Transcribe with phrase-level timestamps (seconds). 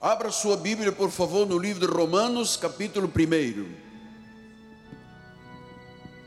[0.00, 3.66] Abra sua Bíblia, por favor, no livro de Romanos, capítulo 1.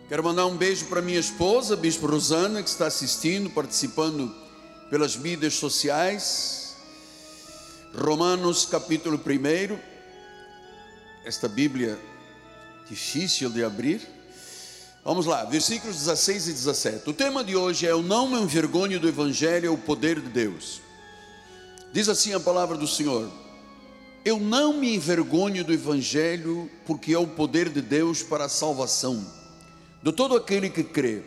[0.10, 4.36] Quero mandar um beijo para minha esposa, Bispo Rosana, que está assistindo, participando
[4.90, 6.76] pelas mídias sociais.
[7.96, 9.80] Romanos, capítulo 1.
[11.24, 11.98] Esta Bíblia
[12.90, 14.06] difícil de abrir.
[15.02, 17.10] Vamos lá, versículos 16 e 17.
[17.10, 20.28] O tema de hoje é: Eu não me envergonho do Evangelho, é o poder de
[20.28, 20.82] Deus.
[21.94, 23.32] Diz assim a palavra do Senhor:
[24.24, 29.26] Eu não me envergonho do Evangelho, porque é o poder de Deus para a salvação
[30.02, 31.22] de todo aquele que crê,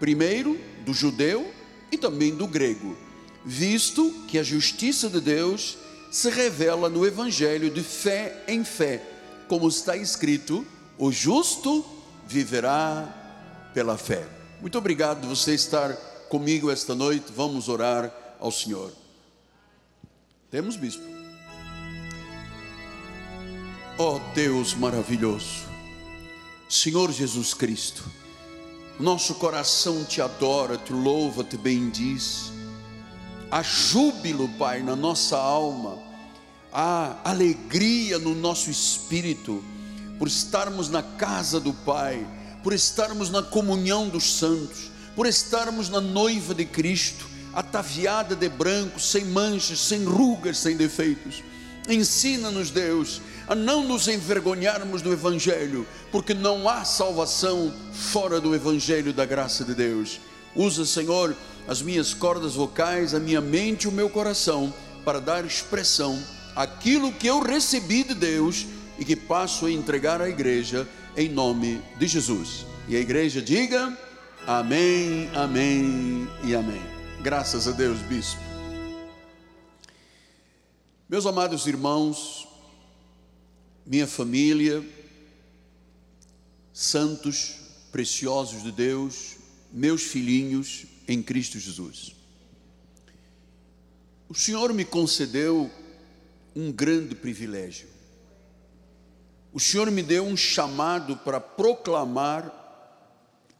[0.00, 1.52] primeiro do judeu
[1.92, 2.96] e também do grego,
[3.44, 5.76] visto que a justiça de Deus
[6.10, 9.02] se revela no Evangelho de fé em fé,
[9.48, 10.64] como está escrito:
[10.98, 11.84] o justo
[12.26, 14.26] viverá pela fé.
[14.60, 15.92] Muito obrigado por você estar
[16.28, 17.26] comigo esta noite.
[17.34, 18.92] Vamos orar ao Senhor.
[20.50, 21.13] Temos bispo.
[23.96, 25.68] Oh Deus maravilhoso,
[26.68, 28.02] Senhor Jesus Cristo,
[28.98, 32.50] nosso coração te adora, te louva, te bendiz.
[33.48, 35.96] Há júbilo, Pai, na nossa alma,
[36.72, 39.62] há alegria no nosso espírito
[40.18, 42.26] por estarmos na casa do Pai,
[42.64, 48.98] por estarmos na comunhão dos santos, por estarmos na noiva de Cristo, ataviada de branco,
[48.98, 51.44] sem manchas, sem rugas, sem defeitos.
[51.88, 59.12] Ensina-nos, Deus, a não nos envergonharmos do Evangelho, porque não há salvação fora do Evangelho
[59.12, 60.20] da graça de Deus.
[60.54, 64.72] Usa, Senhor, as minhas cordas vocais, a minha mente e o meu coração
[65.04, 66.18] para dar expressão
[66.54, 68.66] àquilo que eu recebi de Deus
[68.98, 72.66] e que passo a entregar à igreja em nome de Jesus.
[72.88, 73.96] E a igreja diga:
[74.46, 76.82] Amém, Amém e Amém.
[77.22, 78.40] Graças a Deus, bispo.
[81.08, 82.48] Meus amados irmãos,
[83.86, 84.84] minha família,
[86.72, 87.56] santos
[87.92, 89.36] preciosos de Deus,
[89.72, 92.14] meus filhinhos em Cristo Jesus.
[94.28, 95.70] O Senhor me concedeu
[96.56, 97.94] um grande privilégio
[99.54, 102.52] o Senhor me deu um chamado para proclamar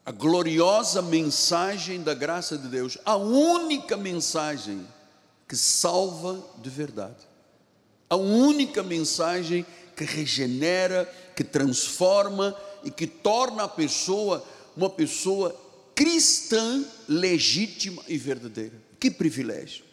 [0.05, 4.84] a gloriosa mensagem da graça de Deus, a única mensagem
[5.47, 7.29] que salva de verdade,
[8.11, 9.71] a única mensagem que
[10.03, 11.05] regenera,
[11.37, 14.44] que transforma e que torna a pessoa
[14.77, 15.55] uma pessoa
[15.94, 18.75] cristã legítima e verdadeira.
[18.99, 19.84] Que privilégio!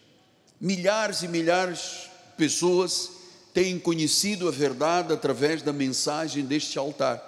[0.59, 1.79] Milhares e milhares
[2.31, 3.11] de pessoas
[3.53, 7.21] têm conhecido a verdade através da mensagem deste altar,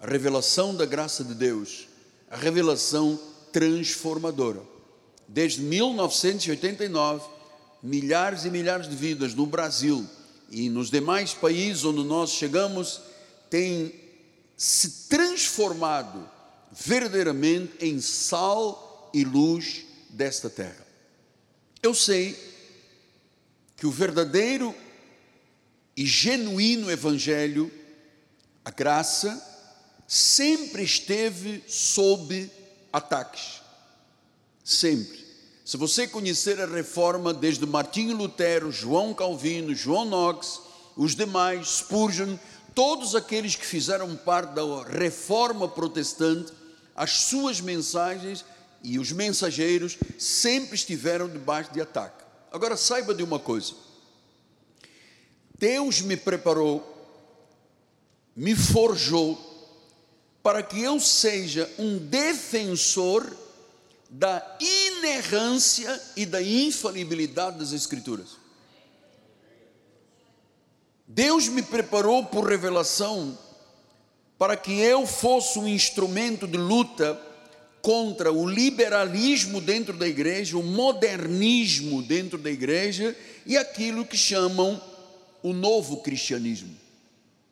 [0.00, 1.86] a revelação da graça de Deus,
[2.30, 3.20] a revelação
[3.52, 4.62] transformadora.
[5.28, 7.24] Desde 1989,
[7.82, 10.08] milhares e milhares de vidas no Brasil
[10.52, 13.00] e nos demais países onde nós chegamos
[13.48, 13.94] têm
[14.54, 16.28] se transformado
[16.70, 20.86] verdadeiramente em sal e luz desta terra.
[21.82, 22.38] Eu sei
[23.76, 24.74] que o verdadeiro
[25.96, 27.72] e genuíno evangelho,
[28.62, 29.42] a graça,
[30.06, 32.50] sempre esteve sob
[32.92, 33.62] ataques.
[34.62, 35.21] Sempre.
[35.64, 40.60] Se você conhecer a reforma desde Martinho Lutero, João Calvino, João Knox,
[40.96, 42.36] os demais, Spurgeon,
[42.74, 46.52] todos aqueles que fizeram parte da reforma protestante,
[46.96, 48.44] as suas mensagens
[48.82, 52.24] e os mensageiros sempre estiveram debaixo de ataque.
[52.50, 53.74] Agora saiba de uma coisa:
[55.56, 56.84] Deus me preparou,
[58.34, 59.38] me forjou,
[60.42, 63.41] para que eu seja um defensor
[64.12, 68.36] da inerrância e da infalibilidade das Escrituras.
[71.08, 73.38] Deus me preparou por revelação
[74.36, 77.18] para que eu fosse um instrumento de luta
[77.80, 84.80] contra o liberalismo dentro da igreja, o modernismo dentro da igreja e aquilo que chamam
[85.42, 86.76] o novo cristianismo.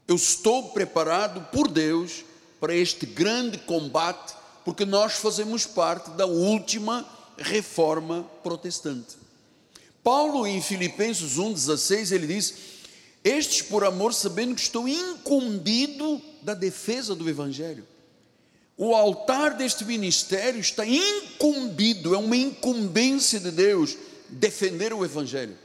[0.06, 2.22] Eu estou preparado por Deus
[2.60, 4.34] para este grande combate,
[4.64, 7.06] porque nós fazemos parte da última
[7.38, 9.16] reforma protestante.
[10.02, 12.54] Paulo, em Filipenses 1,16, ele diz:
[13.22, 17.86] Estes por amor, sabendo que estou incumbido da defesa do Evangelho.
[18.76, 23.96] O altar deste ministério está incumbido, é uma incumbência de Deus
[24.30, 25.58] defender o Evangelho.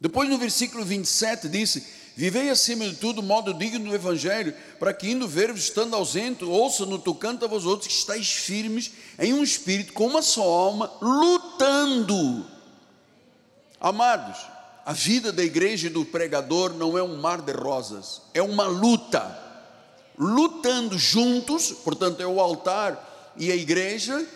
[0.00, 1.84] Depois no versículo 27 disse:
[2.16, 6.86] Vivei acima de tudo modo digno do Evangelho, para que indo ver-vos, estando ausente, ouça
[6.86, 10.90] no tocante a vós outros que estáis firmes em um espírito, com uma só alma,
[11.02, 12.46] lutando.
[13.78, 14.38] Amados,
[14.86, 18.66] a vida da igreja e do pregador não é um mar de rosas, é uma
[18.66, 19.44] luta.
[20.18, 24.26] Lutando juntos, portanto, é o altar e a igreja.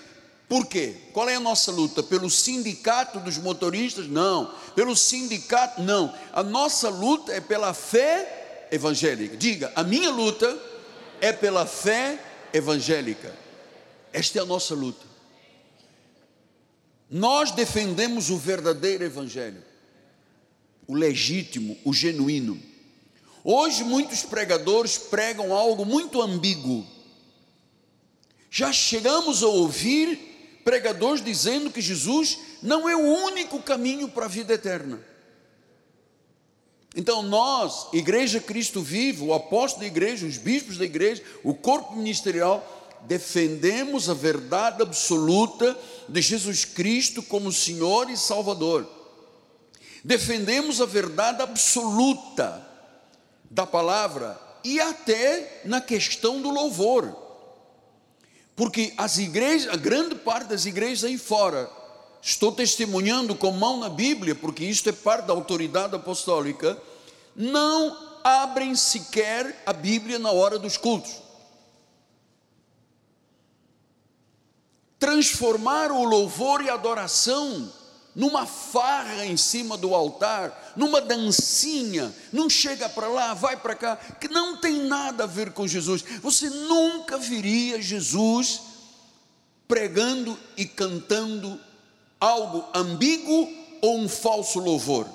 [0.51, 0.97] Por quê?
[1.13, 2.03] Qual é a nossa luta?
[2.03, 4.07] Pelo sindicato dos motoristas?
[4.09, 4.53] Não.
[4.75, 5.81] Pelo sindicato?
[5.81, 6.13] Não.
[6.33, 9.37] A nossa luta é pela fé evangélica.
[9.37, 10.59] Diga, a minha luta
[11.21, 12.19] é pela fé
[12.53, 13.33] evangélica.
[14.13, 15.07] Esta é a nossa luta.
[17.09, 19.71] Nós defendemos o verdadeiro evangelho
[20.91, 22.61] o legítimo, o genuíno.
[23.45, 26.85] Hoje muitos pregadores pregam algo muito ambíguo.
[28.51, 30.30] Já chegamos a ouvir
[30.65, 35.01] pregadores dizendo que Jesus não é o único caminho para a vida eterna.
[36.95, 41.95] Então nós, Igreja Cristo Vivo, o apóstolo da igreja, os bispos da igreja, o corpo
[41.95, 42.67] ministerial,
[43.03, 45.79] defendemos a verdade absoluta
[46.09, 49.01] de Jesus Cristo como Senhor e Salvador
[50.05, 52.67] defendemos a verdade absoluta
[53.51, 57.30] da palavra e até na questão do louvor.
[58.61, 61.71] Porque as igrejas, a grande parte das igrejas aí fora,
[62.21, 66.77] estou testemunhando com mão na Bíblia, porque isto é parte da autoridade apostólica,
[67.35, 71.23] não abrem sequer a Bíblia na hora dos cultos.
[74.99, 77.73] Transformar o louvor e adoração
[78.21, 83.97] numa farra em cima do altar, numa dancinha, não chega para lá, vai para cá,
[83.97, 86.05] que não tem nada a ver com Jesus.
[86.23, 88.61] Você nunca viria Jesus
[89.67, 91.59] pregando e cantando
[92.21, 93.49] algo ambíguo
[93.81, 95.09] ou um falso louvor.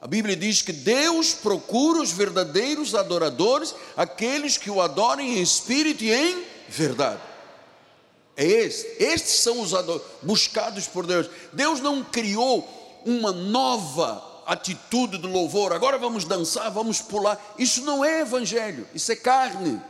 [0.00, 6.02] A Bíblia diz que Deus procura os verdadeiros adoradores, aqueles que o adorem em espírito
[6.04, 7.20] e em verdade.
[8.36, 9.02] É este.
[9.02, 9.72] Estes são os
[10.22, 11.28] buscados por Deus.
[11.52, 15.72] Deus não criou uma nova atitude de louvor.
[15.72, 17.40] Agora vamos dançar, vamos pular.
[17.58, 19.80] Isso não é evangelho, isso é carne.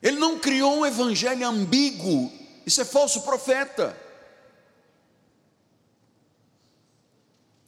[0.00, 2.30] Ele não criou um evangelho ambíguo.
[2.64, 3.98] Isso é falso profeta.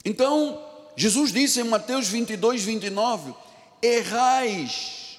[0.05, 0.63] Então,
[0.97, 3.35] Jesus disse em Mateus 22, 29:
[3.83, 5.19] Errais,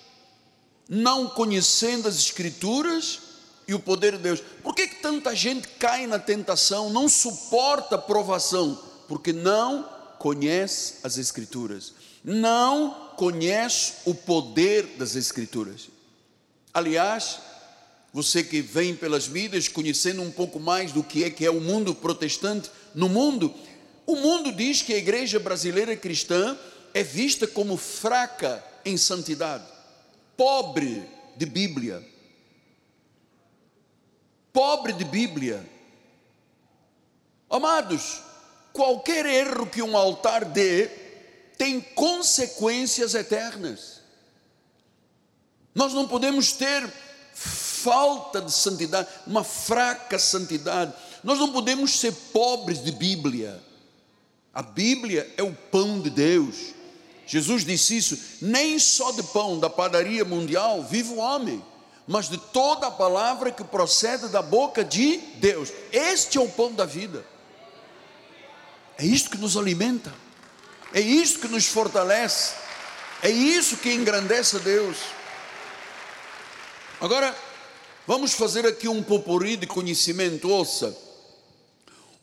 [0.88, 3.27] não conhecendo as Escrituras
[3.68, 4.42] e o poder de Deus.
[4.64, 8.82] Por que, que tanta gente cai na tentação, não suporta a provação?
[9.08, 9.84] Porque não
[10.18, 11.94] conhece as Escrituras,
[12.24, 15.90] não conhece o poder das Escrituras.
[16.74, 17.40] Aliás,
[18.14, 21.60] você que vem pelas mídias conhecendo um pouco mais do que é que é o
[21.60, 23.54] mundo protestante no mundo,
[24.06, 26.58] o mundo diz que a igreja brasileira cristã
[26.94, 29.66] é vista como fraca em santidade,
[30.38, 31.04] pobre
[31.36, 32.04] de Bíblia
[34.58, 35.64] pobre de Bíblia.
[37.48, 38.24] Amados,
[38.74, 40.88] qualquer erro que um altar dê
[41.60, 44.02] tem consequências eternas.
[45.76, 46.92] Nós não podemos ter
[47.36, 50.92] falta de santidade, uma fraca santidade.
[51.24, 53.64] Nós não podemos ser pobres de Bíblia.
[54.52, 56.74] A Bíblia é o pão de Deus.
[57.28, 61.64] Jesus disse isso: nem só de pão da padaria mundial vive o homem
[62.08, 65.74] mas de toda a palavra que procede da boca de Deus.
[65.92, 67.26] Este é o pão da vida.
[68.98, 70.14] É isto que nos alimenta.
[70.94, 72.56] É isso que nos fortalece.
[73.22, 74.98] É isso que engrandece a Deus.
[77.02, 77.36] Agora,
[78.08, 80.50] vamos fazer aqui um popurri de conhecimento.
[80.50, 80.96] Ouça.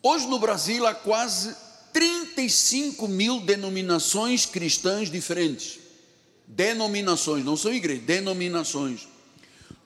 [0.01, 1.55] Hoje no Brasil há quase
[1.93, 5.79] 35 mil denominações cristãs diferentes.
[6.47, 9.14] Denominações, não são igrejas, denominações.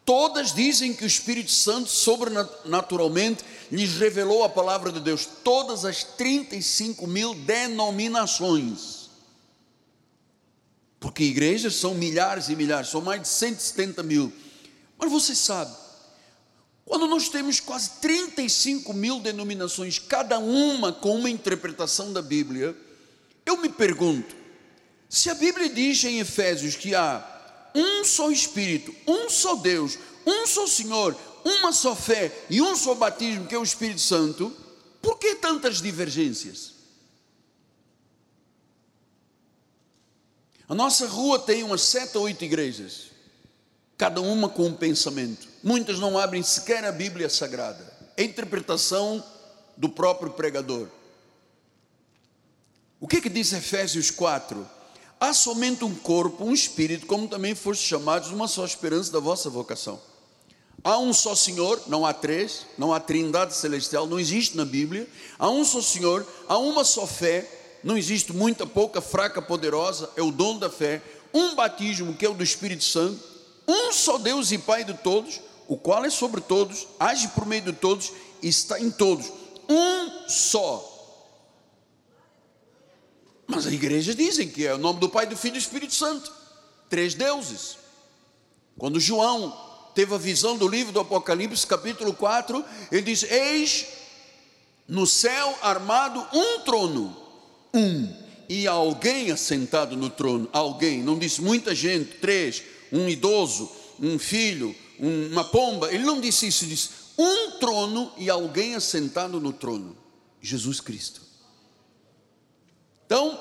[0.09, 5.29] Todas dizem que o Espírito Santo sobrenaturalmente lhes revelou a palavra de Deus.
[5.43, 9.11] Todas as 35 mil denominações.
[10.99, 14.33] Porque igrejas são milhares e milhares, são mais de 170 mil.
[14.97, 15.77] Mas você sabe,
[16.83, 22.75] quando nós temos quase 35 mil denominações, cada uma com uma interpretação da Bíblia,
[23.45, 24.35] eu me pergunto:
[25.07, 27.38] se a Bíblia diz em Efésios que há
[27.75, 32.95] um só Espírito, um só Deus, um só Senhor, uma só fé e um só
[32.95, 34.55] batismo, que é o Espírito Santo,
[35.01, 36.73] por que tantas divergências?
[40.67, 43.07] A nossa rua tem umas sete ou oito igrejas,
[43.97, 45.47] cada uma com um pensamento.
[45.63, 49.23] Muitas não abrem sequer a Bíblia Sagrada, é a interpretação
[49.75, 50.87] do próprio pregador.
[52.99, 54.78] O que, que diz Efésios 4?
[55.19, 59.49] Há somente um corpo, um espírito, como também foste chamados, uma só esperança da vossa
[59.49, 59.99] vocação.
[60.83, 65.07] Há um só Senhor, não há três, não há trindade celestial, não existe na Bíblia.
[65.37, 67.49] Há um só Senhor, há uma só fé,
[67.83, 71.01] não existe muita, pouca, fraca, poderosa, é o dom da fé,
[71.33, 73.19] um batismo que é o do Espírito Santo,
[73.67, 77.61] um só Deus e Pai de todos, o qual é sobre todos, age por meio
[77.61, 78.11] de todos
[78.41, 79.31] e está em todos.
[79.67, 80.88] Um só.
[83.49, 85.95] Mas a igreja dizem que é o nome do Pai, do Filho e do Espírito
[85.95, 86.31] Santo.
[86.87, 87.79] Três deuses.
[88.77, 93.87] Quando João teve a visão do livro do Apocalipse, capítulo 4, ele diz: Eis
[94.87, 97.17] no céu armado um trono,
[97.73, 98.13] um,
[98.47, 100.47] e alguém assentado no trono.
[100.53, 103.67] Alguém, não disse muita gente, três, um idoso,
[103.99, 105.91] um filho, uma pomba.
[105.91, 109.97] Ele não disse isso, ele disse um trono e alguém assentado no trono.
[110.39, 111.28] Jesus Cristo.
[113.09, 113.39] Então,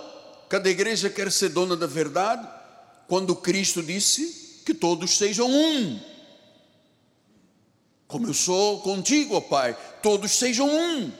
[0.48, 2.48] cada igreja quer ser dona da verdade,
[3.06, 6.00] quando Cristo disse que todos sejam um.
[8.06, 11.12] Como eu sou contigo, ó Pai, todos sejam um.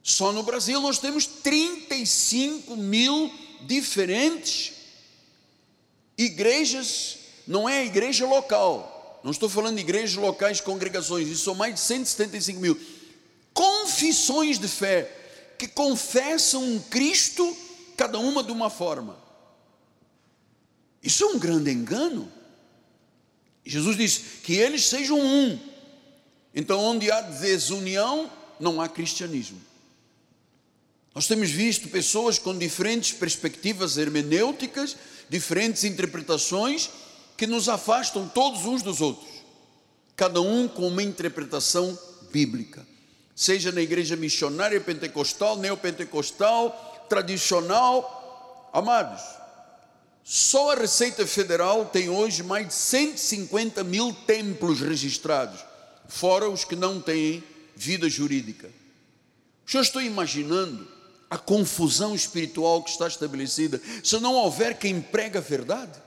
[0.00, 4.72] Só no Brasil nós temos 35 mil diferentes
[6.16, 11.74] igrejas, não é igreja local, não estou falando de igrejas locais, congregações, isso são mais
[11.74, 12.80] de 175 mil.
[13.52, 15.15] Confissões de fé,
[15.58, 17.56] que confessam um Cristo,
[17.96, 19.16] cada uma de uma forma.
[21.02, 22.30] Isso é um grande engano.
[23.64, 25.58] Jesus disse que eles sejam um.
[26.54, 29.60] Então, onde há desunião, não há cristianismo.
[31.14, 34.96] Nós temos visto pessoas com diferentes perspectivas hermenêuticas,
[35.30, 36.90] diferentes interpretações,
[37.36, 39.28] que nos afastam todos uns dos outros,
[40.14, 41.98] cada um com uma interpretação
[42.32, 42.86] bíblica,
[43.36, 48.70] seja na igreja missionária pentecostal, neopentecostal, tradicional.
[48.72, 49.22] Amados,
[50.24, 55.62] só a Receita Federal tem hoje mais de 150 mil templos registrados,
[56.08, 57.44] fora os que não têm
[57.76, 58.70] vida jurídica.
[59.66, 60.88] Já estou imaginando
[61.28, 66.00] a confusão espiritual que está estabelecida, se não houver quem prega a verdade.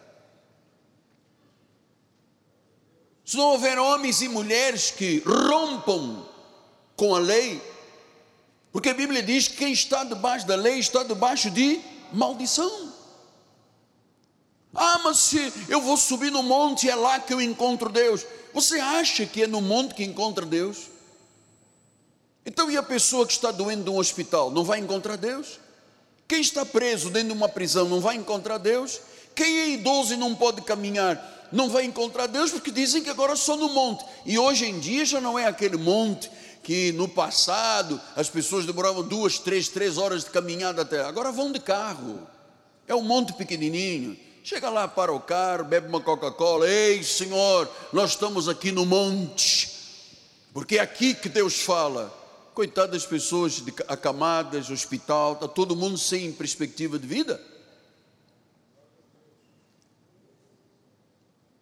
[3.24, 6.28] Se não houver homens e mulheres que rompam
[7.00, 7.62] com a lei,
[8.74, 11.80] porque a Bíblia diz que quem está debaixo da lei está debaixo de
[12.12, 12.92] maldição.
[14.76, 18.26] Ah, mas se eu vou subir no monte, é lá que eu encontro Deus.
[18.54, 20.90] Você acha que é no monte que encontra Deus?
[22.46, 25.58] Então, e a pessoa que está doendo de um hospital, não vai encontrar Deus?
[26.28, 29.00] Quem está preso dentro de uma prisão, não vai encontrar Deus?
[29.34, 33.38] Quem é idoso e não pode caminhar, não vai encontrar Deus, porque dizem que agora
[33.38, 34.04] só no monte.
[34.26, 36.30] E hoje em dia já não é aquele monte
[36.70, 41.02] que no passado as pessoas demoravam duas, três, três horas de caminhada até.
[41.02, 42.28] Agora vão de carro.
[42.88, 44.16] É um monte pequenininho.
[44.44, 46.70] Chega lá para o carro, bebe uma Coca-Cola.
[46.70, 49.68] Ei, Senhor, nós estamos aqui no monte.
[50.54, 52.16] Porque é aqui que Deus fala.
[52.54, 57.44] Coitado das pessoas acamadas, hospital, está todo mundo sem perspectiva de vida.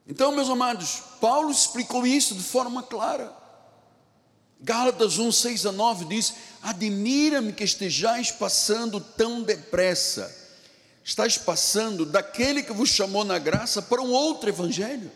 [0.06, 3.37] Então, meus amados, Paulo explicou isso de forma clara.
[4.60, 10.36] Gálatas 1, 6 a 9 diz: Admira-me que estejais passando tão depressa.
[11.04, 15.12] Estás passando daquele que vos chamou na graça para um outro evangelho.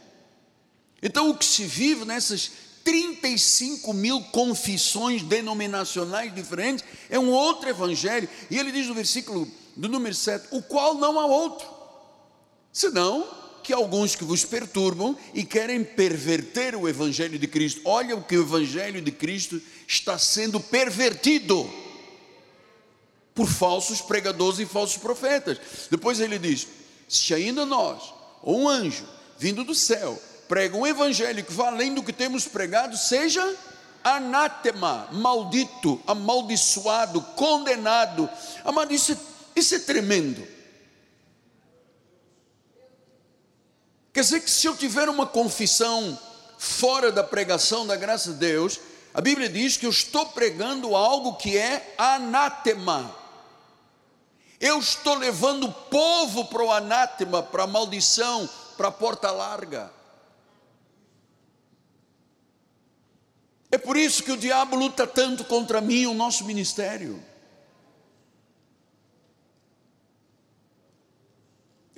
[1.01, 2.51] Então, o que se vive nessas
[2.83, 8.29] 35 mil confissões denominacionais diferentes, é um outro evangelho.
[8.50, 11.67] E ele diz no versículo do número 7: o qual não há outro,
[12.71, 17.82] senão que alguns que vos perturbam e querem perverter o evangelho de Cristo.
[17.86, 21.70] Olha o que o evangelho de Cristo está sendo pervertido
[23.34, 25.60] por falsos pregadores e falsos profetas.
[25.89, 26.68] Depois ele diz:
[27.08, 29.06] se ainda nós, ou um anjo
[29.38, 33.58] vindo do céu, prega um evangelho que vá além do que temos pregado, seja
[34.03, 38.30] anátema, maldito, amaldiçoado, condenado.
[38.63, 39.18] Amado, isso, é,
[39.56, 40.46] isso é tremendo.
[44.13, 46.20] Quer dizer que se eu tiver uma confissão
[46.58, 48.80] fora da pregação da graça de Deus,
[49.13, 53.15] a Bíblia diz que eu estou pregando algo que é anátema.
[54.60, 59.91] Eu estou levando o povo para o anátema, para a maldição, para a porta larga.
[63.72, 67.24] É por isso que o diabo luta tanto contra mim e o nosso ministério.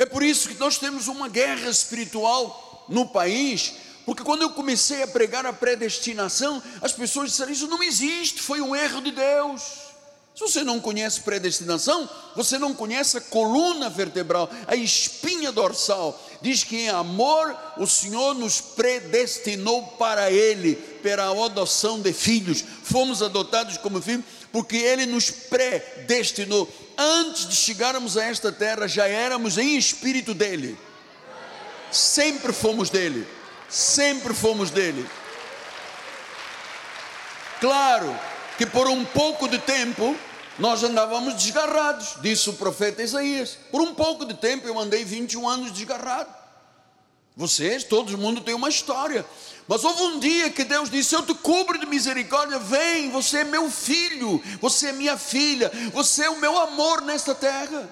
[0.03, 5.01] É por isso que nós temos uma guerra espiritual no país, porque quando eu comecei
[5.01, 9.61] a pregar a predestinação, as pessoas disseram: Isso não existe, foi um erro de Deus.
[10.35, 16.21] Se você não conhece predestinação, você não conhece a coluna vertebral, a espinha dorsal.
[16.41, 22.61] Diz que em amor o Senhor nos predestinou para Ele, para a adoção de filhos.
[22.83, 26.67] Fomos adotados como filhos, porque Ele nos predestinou.
[26.97, 30.77] Antes de chegarmos a esta terra, já éramos em espírito dEle.
[31.91, 33.27] Sempre fomos dEle.
[33.69, 35.05] Sempre fomos dEle.
[37.59, 38.19] Claro
[38.57, 40.15] que por um pouco de tempo
[40.59, 43.57] nós andávamos desgarrados, disse o profeta Isaías.
[43.71, 46.42] Por um pouco de tempo eu andei 21 anos desgarrado.
[47.35, 49.25] Vocês, todo mundo tem uma história.
[49.67, 53.43] Mas houve um dia que Deus disse: Eu te cubro de misericórdia, vem, você é
[53.43, 57.89] meu filho, você é minha filha, você é o meu amor nesta terra,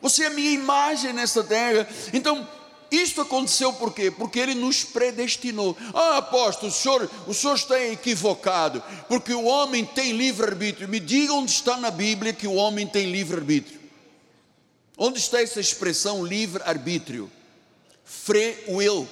[0.00, 1.88] você é minha imagem nesta terra.
[2.12, 2.48] Então,
[2.90, 4.10] isto aconteceu por quê?
[4.10, 5.76] Porque ele nos predestinou.
[5.94, 10.88] Ah, apóstolo, o senhor, o senhor está equivocado, porque o homem tem livre-arbítrio.
[10.88, 13.78] Me diga onde está na Bíblia que o homem tem livre-arbítrio.
[14.96, 17.30] Onde está essa expressão livre-arbítrio?
[18.08, 19.06] Free will.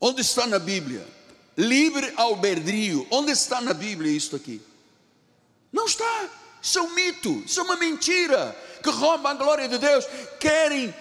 [0.00, 1.06] Onde está na Bíblia?
[1.54, 3.06] Livre albedrio.
[3.10, 4.62] Onde está na Bíblia isto aqui?
[5.70, 6.30] Não está.
[6.62, 10.06] Isso é um mito, isso é uma mentira que rouba a glória de Deus.
[10.38, 10.94] Querem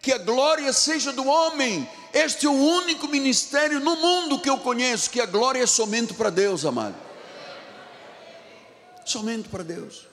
[0.00, 1.88] que a glória seja do homem.
[2.12, 6.14] Este é o único ministério no mundo que eu conheço que a glória é somente
[6.14, 6.96] para Deus, amado.
[9.04, 10.06] Somente para Deus.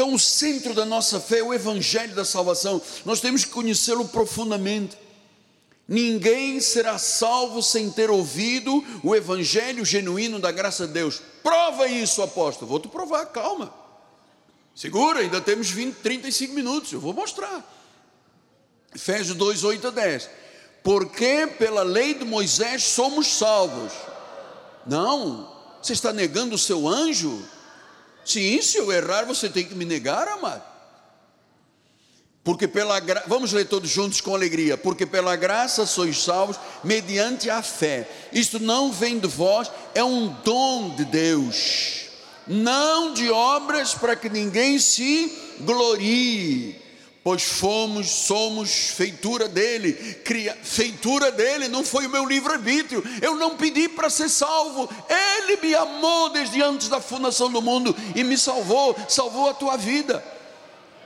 [0.00, 2.80] Então, o centro da nossa fé é o Evangelho da salvação.
[3.04, 4.96] Nós temos que conhecê-lo profundamente.
[5.86, 11.20] Ninguém será salvo sem ter ouvido o Evangelho genuíno da graça de Deus.
[11.42, 12.66] Prova isso, apóstolo.
[12.66, 13.74] Vou te provar, calma.
[14.74, 17.62] Segura, ainda temos 20, 35 minutos, eu vou mostrar.
[18.94, 20.30] Efésios 2, 8 a 10.
[20.82, 23.92] Porque pela lei de Moisés somos salvos.
[24.86, 25.46] Não,
[25.82, 27.46] você está negando o seu anjo?
[28.24, 30.62] Sim, se eu errar, você tem que me negar, amado.
[32.42, 34.76] Porque pela graça, vamos ler todos juntos com alegria.
[34.76, 38.08] Porque pela graça sois salvos mediante a fé.
[38.32, 42.00] Isto não vem de vós, é um dom de Deus
[42.50, 46.76] não de obras para que ninguém se glorie,
[47.22, 49.92] pois fomos, somos feitura dele,
[50.24, 55.58] cria, feitura dele, não foi o meu livre-arbítrio, eu não pedi para ser salvo, ele
[55.58, 60.39] me amou desde antes da fundação do mundo e me salvou, salvou a tua vida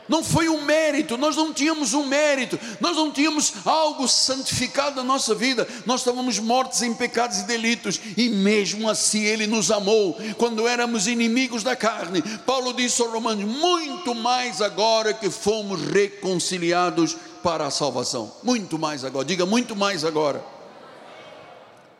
[0.08, 5.04] não foi um mérito, nós não tínhamos um mérito, nós não tínhamos algo santificado na
[5.04, 10.16] nossa vida, nós estávamos mortos em pecados e delitos, e mesmo assim Ele nos amou,
[10.36, 12.22] quando éramos inimigos da carne.
[12.44, 19.04] Paulo disse aos Romanos: muito mais agora que fomos reconciliados para a salvação, muito mais
[19.04, 20.44] agora, diga muito mais agora.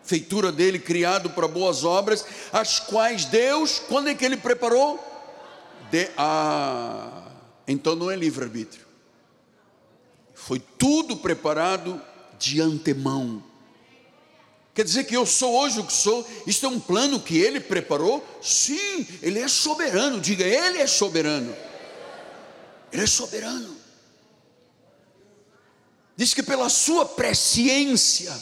[0.02, 5.02] Feitura dele, criado para boas obras, as quais Deus, quando é que Ele preparou?
[5.90, 7.23] De, a
[7.66, 8.84] então não é livre-arbítrio.
[10.34, 12.00] Foi tudo preparado
[12.38, 13.42] de antemão.
[14.74, 17.60] Quer dizer que eu sou hoje o que sou, isso é um plano que ele
[17.60, 18.26] preparou?
[18.42, 21.54] Sim, ele é soberano, diga, ele é soberano.
[22.92, 23.76] Ele é soberano.
[26.16, 28.36] Diz que pela sua presciência,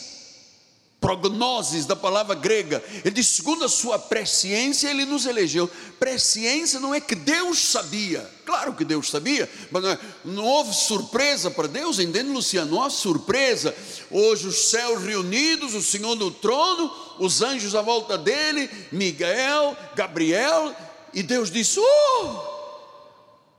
[1.03, 2.81] prognoses da palavra grega.
[3.03, 5.69] Ele diz: segundo a sua presciência, ele nos elegeu.
[5.99, 10.73] Presciência não é que Deus sabia, claro que Deus sabia, mas não, é, não houve
[10.73, 12.71] surpresa para Deus, entende, Luciano?
[12.71, 13.75] Não há surpresa.
[14.09, 16.89] Hoje os céus reunidos, o Senhor no trono,
[17.19, 20.73] os anjos à volta dele, Miguel, Gabriel,
[21.13, 22.39] e Deus disse: Oh,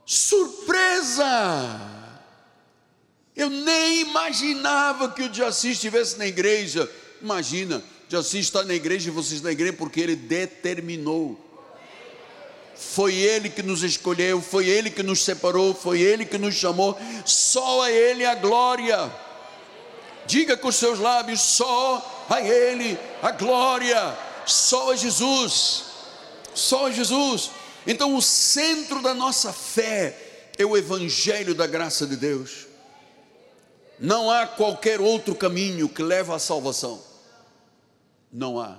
[0.03, 1.93] surpresa!
[3.35, 6.89] Eu nem imaginava que o Jaci estivesse na igreja.
[7.25, 11.35] Imagina, Jaci está na igreja e vocês na igreja porque ele determinou.
[12.75, 16.95] Foi Ele que nos escolheu, foi Ele que nos separou, foi Ele que nos chamou,
[17.25, 19.11] só a Ele a glória.
[20.27, 25.85] Diga com os seus lábios: só a Ele a glória, só a Jesus,
[26.53, 27.49] só a Jesus.
[27.87, 30.15] Então, o centro da nossa fé
[30.59, 32.67] é o Evangelho da graça de Deus.
[33.99, 37.14] Não há qualquer outro caminho que leva à salvação.
[38.35, 38.77] Não há.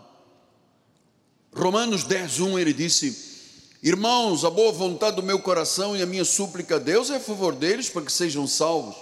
[1.51, 6.27] Romanos 10, 1 ele disse: Irmãos, a boa vontade do meu coração e a minha
[6.27, 8.95] súplica a Deus é a favor deles para que sejam salvos,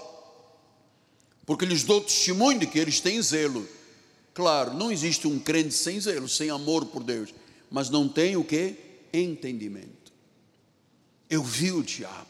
[1.45, 3.69] porque lhes dou testemunho de que eles têm zelo.
[4.33, 7.35] Claro, não existe um crente sem zelo, sem amor por Deus,
[7.69, 8.77] mas não tem o que?
[9.13, 10.13] Entendimento.
[11.29, 12.29] Eu vi o diabo,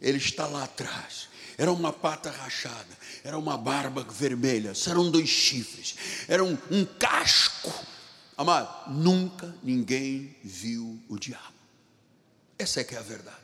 [0.00, 1.28] ele está lá atrás,
[1.58, 2.96] era uma pata rachada,
[3.28, 5.94] era uma barba vermelha, eram dois chifres,
[6.26, 7.72] era um, um casco
[8.38, 11.42] Amado, nunca ninguém viu o diabo.
[12.56, 13.36] Essa é que é a verdade.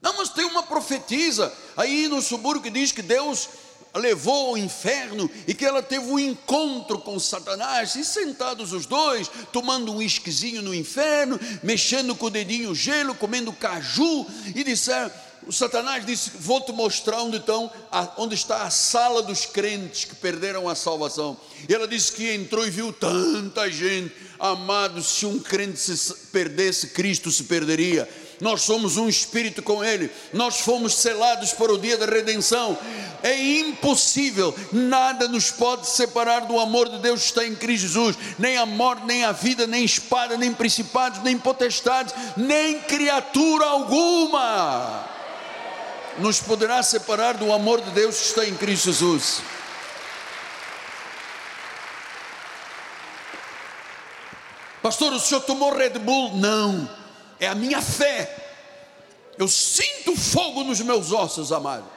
[0.00, 3.50] Não, mas tem uma profetisa aí no subúrbio que diz que Deus
[3.94, 9.30] levou ao inferno e que ela teve um encontro com Satanás, e sentados os dois,
[9.52, 15.12] tomando um whiskyzinho no inferno, mexendo com o dedinho gelo, comendo caju, e disseram:
[15.46, 17.70] o Satanás disse: Vou te mostrar onde, estão,
[18.18, 21.36] onde está a sala dos crentes que perderam a salvação.
[21.68, 24.14] E ela disse que entrou e viu tanta gente.
[24.38, 28.08] Amado, se um crente se perdesse, Cristo se perderia.
[28.40, 32.76] Nós somos um espírito com Ele, nós fomos selados para o dia da redenção.
[33.22, 38.16] É impossível, nada nos pode separar do amor de Deus que está em Cristo Jesus,
[38.38, 45.09] nem a morte, nem a vida, nem espada, nem principados, nem potestades, nem criatura alguma
[46.18, 49.42] nos poderá separar do amor de Deus que está em Cristo Jesus.
[54.82, 56.36] Pastor, o senhor tomou Red Bull?
[56.36, 56.88] Não,
[57.38, 58.36] é a minha fé.
[59.38, 61.88] Eu sinto fogo nos meus ossos, amado.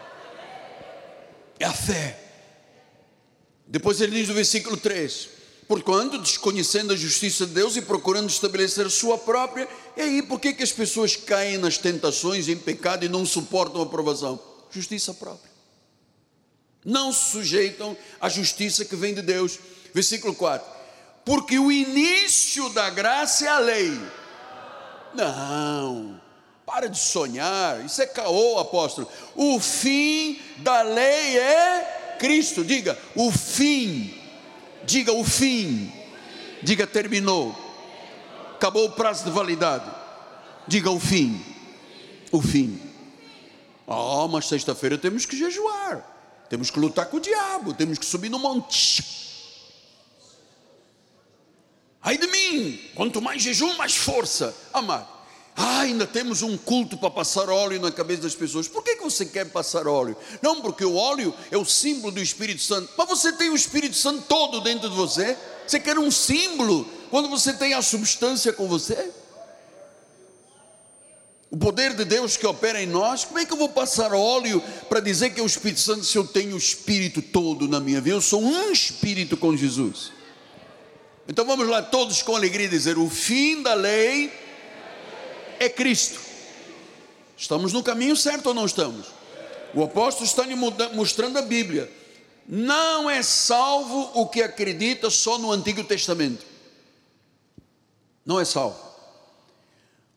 [1.60, 2.20] É a fé.
[3.66, 5.30] Depois ele diz no versículo 3:
[5.68, 10.54] Porquanto, desconhecendo a justiça de Deus e procurando estabelecer sua própria, e aí por que,
[10.54, 14.40] que as pessoas caem nas tentações, em pecado e não suportam a aprovação?
[14.70, 15.52] Justiça própria.
[16.84, 19.58] Não se sujeitam à justiça que vem de Deus.
[19.94, 20.70] Versículo 4:
[21.24, 23.98] Porque o início da graça é a lei.
[25.14, 26.20] Não,
[26.66, 29.08] para de sonhar, isso é caô, apóstolo.
[29.36, 32.66] O fim da lei é Cristo.
[32.66, 34.23] Diga, o fim
[34.86, 35.92] Diga o fim.
[36.62, 37.56] Diga terminou.
[38.56, 39.90] Acabou o prazo de validade.
[40.68, 41.44] Diga o fim.
[42.32, 42.80] O fim.
[43.88, 46.10] Ah, oh, mas sexta-feira temos que jejuar.
[46.50, 47.74] Temos que lutar com o diabo.
[47.74, 49.04] Temos que subir no monte.
[52.02, 54.54] Ai de mim, quanto mais jejum, mais força.
[54.74, 55.08] Amado,
[55.56, 58.68] ah, ainda temos um culto para passar óleo na cabeça das pessoas.
[58.68, 60.18] Por que, que você quer passar óleo?
[60.42, 62.92] Não, porque o óleo é o símbolo do Espírito Santo.
[62.98, 65.38] Mas você tem o Espírito Santo todo dentro de você.
[65.68, 69.12] Você quer um símbolo quando você tem a substância com você?
[71.52, 74.60] O poder de Deus que opera em nós, como é que eu vou passar óleo
[74.90, 78.02] para dizer que é o Espírito Santo se eu tenho o Espírito todo na minha
[78.02, 78.16] vida?
[78.16, 80.12] Eu sou um Espírito com Jesus.
[81.28, 84.32] Então vamos lá, todos com alegria dizer: o fim da lei
[85.64, 86.20] é Cristo.
[87.38, 89.08] Estamos no caminho certo ou não estamos?
[89.74, 91.92] O apóstolo está lhe mostrando a Bíblia.
[92.48, 96.46] Não é salvo o que acredita só no Antigo Testamento.
[98.26, 98.94] Não é salvo.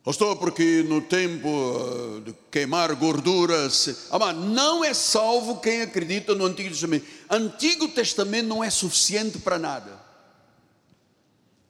[0.04, 6.44] Pastor, porque no tempo eh, de queimar gorduras, ah, não é salvo quem acredita no
[6.44, 7.06] Antigo Testamento.
[7.28, 9.95] Antigo Testamento não é suficiente para nada.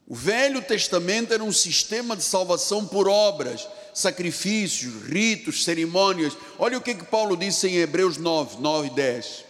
[0.06, 6.36] O Velho Testamento era um sistema de salvação por obras, sacrifícios, ritos, cerimônias.
[6.58, 9.44] Olha o que, que Paulo disse em Hebreus 9, 9 e 10.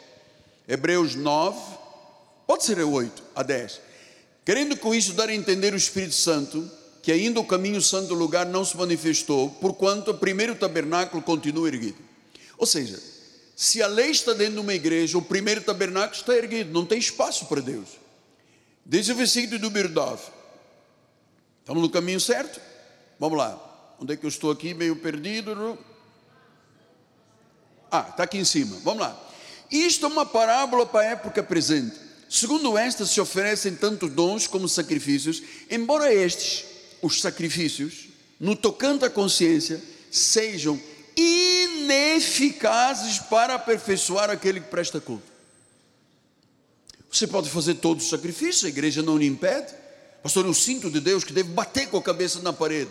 [0.66, 1.59] Hebreus 9,
[2.47, 3.81] pode ser 8 a 10.
[4.47, 6.71] Querendo com isso dar a entender o Espírito Santo,
[7.03, 11.69] que ainda o caminho santo do lugar não se manifestou, porquanto o primeiro tabernáculo continua
[11.69, 11.99] erguido.
[12.57, 12.99] Ou seja,
[13.55, 16.99] se a lei está dentro de uma igreja, o primeiro tabernáculo está erguido, não tem
[16.99, 17.88] espaço para Deus.
[18.85, 20.21] Diz o versículo do Birdov,
[21.67, 22.61] Estamos no caminho certo?
[23.19, 23.61] Vamos lá.
[23.99, 25.77] Onde é que eu estou aqui, meio perdido?
[27.91, 28.79] Ah, está aqui em cima.
[28.85, 29.21] Vamos lá.
[29.69, 31.97] Isto é uma parábola para a época presente.
[32.31, 36.67] Segundo esta, se oferecem tanto dons como sacrifícios, embora estes,
[37.03, 40.81] os sacrifícios, no tocante à consciência, sejam
[41.17, 45.27] ineficazes para aperfeiçoar aquele que presta culto.
[47.11, 49.86] Você pode fazer todos os sacrifícios, a igreja não lhe impede.
[50.27, 52.91] Pastor, eu sinto de Deus que deve bater com a cabeça na parede.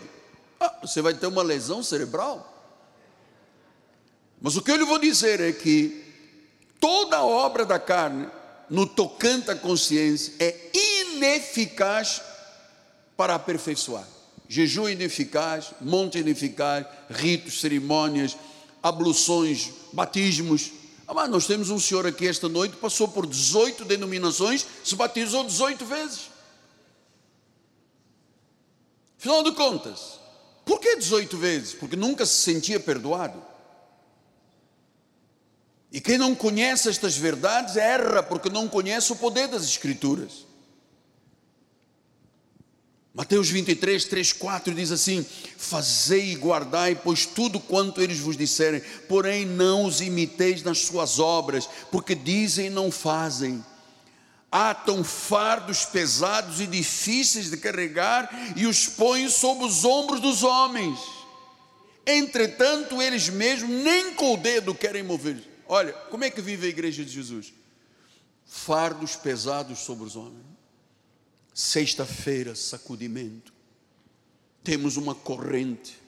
[0.58, 2.50] Ah, você vai ter uma lesão cerebral.
[4.40, 6.02] Mas o que eu lhe vou dizer é que
[6.80, 8.26] toda obra da carne,
[8.70, 10.70] no tocante à consciência, é
[11.12, 12.22] ineficaz
[13.18, 14.08] para aperfeiçoar.
[14.48, 18.34] Jejum ineficaz, monte ineficaz, ritos, cerimônias,
[18.82, 20.70] abluções, batismos.
[21.06, 25.44] Ah, mas nós temos um senhor aqui esta noite, passou por 18 denominações, se batizou
[25.44, 26.35] 18 vezes.
[29.26, 30.20] Afinal de contas,
[30.64, 31.74] por que 18 vezes?
[31.74, 33.42] Porque nunca se sentia perdoado.
[35.90, 40.46] E quem não conhece estas verdades erra porque não conhece o poder das Escrituras.
[43.12, 48.80] Mateus 23, 3, 4 diz assim: Fazei e guardai, pois tudo quanto eles vos disserem,
[49.08, 53.64] porém não os imiteis nas suas obras, porque dizem e não fazem.
[54.56, 60.98] Atam fardos pesados e difíceis de carregar e os põem sob os ombros dos homens.
[62.06, 65.42] Entretanto, eles mesmos nem com o dedo querem mover.
[65.68, 67.52] Olha, como é que vive a igreja de Jesus?
[68.46, 70.46] Fardos pesados sobre os homens.
[71.52, 73.52] Sexta-feira, sacudimento.
[74.64, 75.98] Temos uma corrente.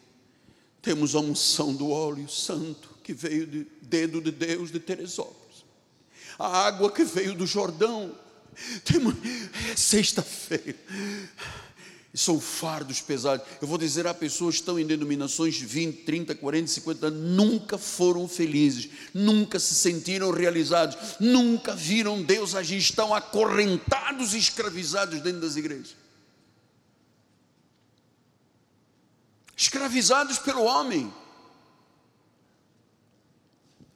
[0.80, 5.64] Temos a unção do óleo santo que veio de dedo de Deus de Teresópolis.
[6.38, 8.16] A água que veio do Jordão.
[9.72, 10.76] É sexta-feira
[12.18, 13.46] são fardos pesados.
[13.60, 17.20] Eu vou dizer a pessoas que estão em denominações de 20, 30, 40, 50 anos,
[17.36, 25.20] nunca foram felizes, nunca se sentiram realizados, nunca viram Deus agir, estão acorrentados e escravizados
[25.20, 25.94] dentro das igrejas.
[29.56, 31.12] Escravizados pelo homem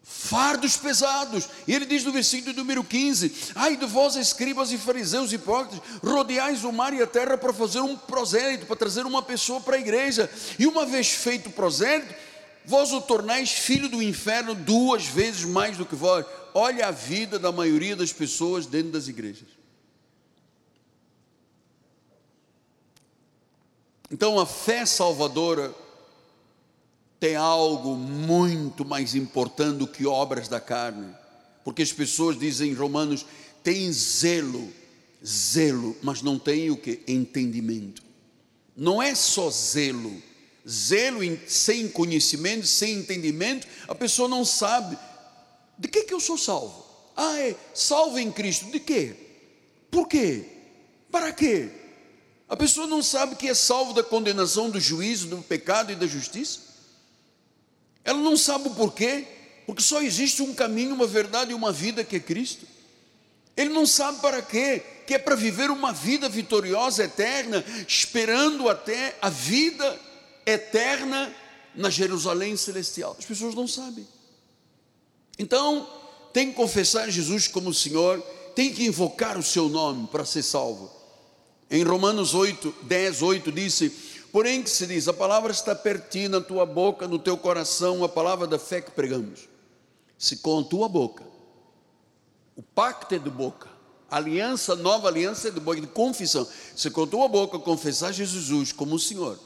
[0.03, 1.49] fardos pesados.
[1.67, 6.65] E ele diz no versículo número 15: Ai de vós, escribas e fariseus hipócritas, rodeais
[6.65, 9.81] o mar e a terra para fazer um prosélito, para trazer uma pessoa para a
[9.81, 10.31] igreja.
[10.59, 12.15] E uma vez feito prosélito,
[12.65, 16.25] vós o tornais filho do inferno duas vezes mais do que vós.
[16.55, 19.49] Olha a vida da maioria das pessoas dentro das igrejas.
[24.11, 25.75] Então a fé salvadora
[27.23, 31.15] tem algo muito mais importante do que obras da carne.
[31.63, 33.25] Porque as pessoas dizem em Romanos,
[33.63, 34.69] tem zelo,
[35.25, 37.01] zelo, mas não tem o que?
[37.07, 38.03] Entendimento.
[38.77, 40.21] Não é só zelo.
[40.69, 44.99] Zelo sem conhecimento, sem entendimento, a pessoa não sabe
[45.79, 46.85] de que que eu sou salvo.
[47.17, 48.65] Ah, é salvo em Cristo.
[48.65, 49.15] De quê?
[49.93, 50.45] Por quê?
[51.09, 51.71] Para quê?
[52.49, 56.09] A pessoa não sabe que é salvo da condenação, do juízo, do pecado e da
[56.09, 56.72] justiça.
[58.05, 59.27] Ela não sabe o porquê,
[59.67, 62.67] porque só existe um caminho, uma verdade e uma vida que é Cristo.
[63.57, 69.17] Ele não sabe para quê, que é para viver uma vida vitoriosa, eterna, esperando até
[69.21, 70.01] a vida
[70.47, 71.35] eterna
[71.75, 73.15] na Jerusalém celestial.
[73.19, 74.07] As pessoas não sabem.
[75.39, 75.89] Então,
[76.33, 78.21] tem que confessar Jesus como Senhor,
[78.55, 80.91] tem que invocar o seu nome para ser salvo.
[81.71, 83.93] Em Romanos 8, 10, 8 disse:
[84.33, 88.09] Porém, que se diz, a palavra está pertinho na tua boca, no teu coração, a
[88.09, 89.47] palavra da fé que pregamos.
[90.17, 91.23] Se com a tua boca,
[92.57, 93.69] o pacto é de boca,
[94.11, 96.49] a aliança, nova aliança é de boca, de confissão.
[96.75, 99.39] Se com a tua boca confessar Jesus como o Senhor,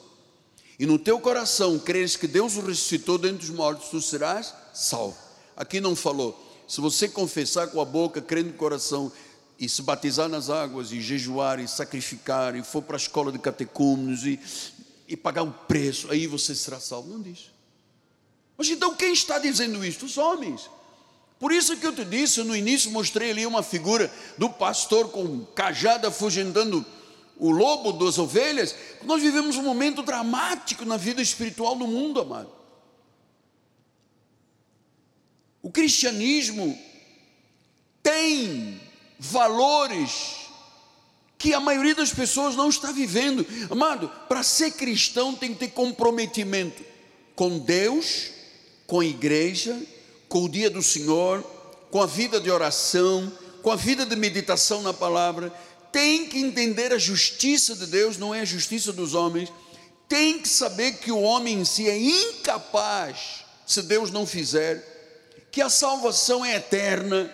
[0.78, 5.16] e no teu coração creres que Deus o ressuscitou dentre os mortos, tu serás salvo.
[5.56, 9.10] Aqui não falou, se você confessar com a boca, crer no coração,
[9.58, 13.38] e se batizar nas águas, e jejuar, e sacrificar, e for para a escola de
[13.38, 14.38] catecúmenos, e,
[15.08, 17.10] e pagar o preço, aí você será salvo.
[17.10, 17.50] Não diz.
[18.56, 20.06] Mas então quem está dizendo isto?
[20.06, 20.68] Os homens.
[21.38, 25.44] Por isso que eu te disse, no início mostrei ali uma figura do pastor com
[25.44, 26.84] cajada afugentando
[27.36, 28.74] o lobo das ovelhas.
[29.04, 32.50] Nós vivemos um momento dramático na vida espiritual do mundo, amado.
[35.60, 36.78] O cristianismo
[38.02, 38.80] tem
[39.18, 40.45] valores
[41.38, 43.46] que a maioria das pessoas não está vivendo.
[43.70, 46.82] Amado, para ser cristão tem que ter comprometimento
[47.34, 48.30] com Deus,
[48.86, 49.78] com a igreja,
[50.28, 51.42] com o dia do Senhor,
[51.90, 53.30] com a vida de oração,
[53.62, 55.52] com a vida de meditação na palavra.
[55.92, 59.52] Tem que entender a justiça de Deus, não é a justiça dos homens.
[60.08, 64.94] Tem que saber que o homem em si é incapaz, se Deus não fizer,
[65.50, 67.30] que a salvação é eterna.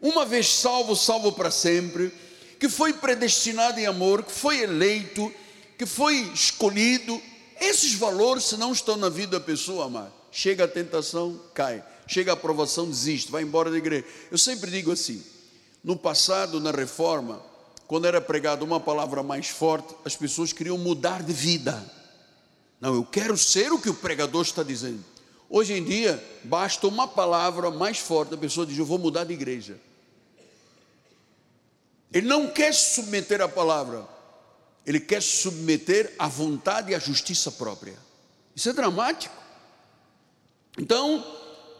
[0.00, 2.12] Uma vez salvo, salvo para sempre
[2.58, 5.32] que foi predestinado em amor, que foi eleito,
[5.78, 7.20] que foi escolhido.
[7.60, 11.84] Esses valores, se não estão na vida da pessoa, amar, chega a tentação, cai.
[12.06, 14.04] Chega a aprovação, desiste, vai embora da igreja.
[14.30, 15.22] Eu sempre digo assim:
[15.82, 17.42] no passado, na reforma,
[17.86, 21.82] quando era pregada uma palavra mais forte, as pessoas queriam mudar de vida.
[22.80, 25.02] Não, eu quero ser o que o pregador está dizendo.
[25.48, 29.32] Hoje em dia, basta uma palavra mais forte, a pessoa diz: Eu vou mudar de
[29.32, 29.78] igreja.
[32.12, 34.06] Ele não quer submeter a palavra,
[34.86, 37.96] ele quer submeter a vontade e a justiça própria.
[38.54, 39.34] Isso é dramático.
[40.78, 41.24] Então,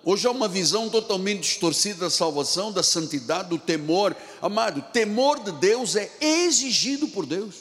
[0.04, 4.16] hoje há uma visão totalmente distorcida da salvação, da santidade, do temor.
[4.40, 7.56] Amado, temor de Deus é exigido por Deus.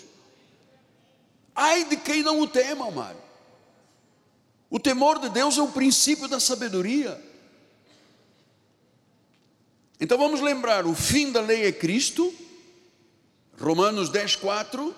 [1.56, 3.18] Ai de quem não o tema, amado.
[4.70, 7.24] O temor de Deus é o princípio da sabedoria.
[10.00, 12.34] Então vamos lembrar: o fim da lei é Cristo,
[13.60, 14.96] Romanos 10, 4,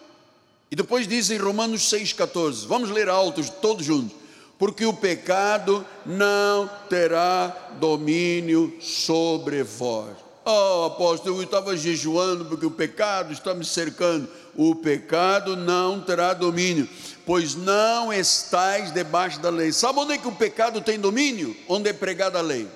[0.72, 2.65] e depois diz em Romanos 6, 14.
[2.68, 4.15] Vamos ler altos, todos juntos.
[4.58, 10.15] Porque o pecado não terá domínio sobre vós.
[10.46, 14.30] Oh, apóstolo, eu estava jejuando porque o pecado está me cercando.
[14.56, 16.88] O pecado não terá domínio,
[17.26, 19.74] pois não estáis debaixo da lei.
[19.74, 21.56] Sabe onde é que o pecado tem domínio?
[21.68, 22.68] Onde é pregada a lei.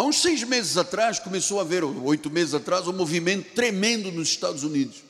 [0.00, 4.30] Há uns seis meses atrás, começou a haver, oito meses atrás, um movimento tremendo nos
[4.30, 5.02] Estados Unidos.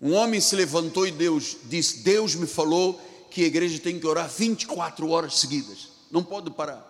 [0.00, 4.06] Um homem se levantou e Deus disse: Deus me falou que a igreja tem que
[4.06, 6.86] orar 24 horas seguidas, não pode parar.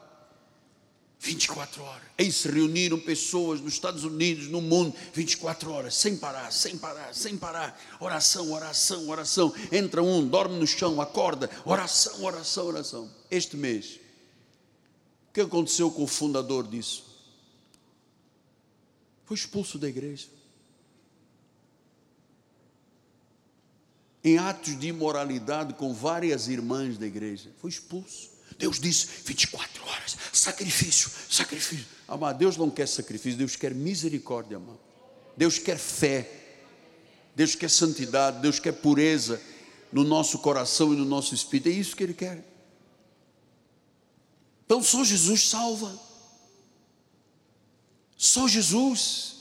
[1.18, 2.02] 24 horas.
[2.18, 7.14] Aí se reuniram pessoas nos Estados Unidos, no mundo, 24 horas, sem parar, sem parar,
[7.14, 7.80] sem parar.
[7.98, 9.54] Oração, oração, oração.
[9.72, 11.48] Entra um, dorme no chão, acorda.
[11.64, 13.10] Oração, oração, oração.
[13.30, 13.98] Este mês,
[15.30, 17.04] o que aconteceu com o fundador disso?
[19.24, 20.26] Foi expulso da igreja.
[24.24, 27.48] Em atos de imoralidade com várias irmãs da igreja.
[27.58, 28.28] Foi expulso.
[28.58, 31.86] Deus disse: 24 horas, sacrifício, sacrifício.
[32.08, 34.80] Amado, Deus não quer sacrifício, Deus quer misericórdia, amado.
[35.36, 36.28] Deus quer fé,
[37.36, 39.40] Deus quer santidade, Deus quer pureza
[39.92, 41.68] no nosso coração e no nosso espírito.
[41.68, 42.49] É isso que Ele quer.
[44.70, 46.00] Então só Jesus salva.
[48.16, 49.34] Só Jesus.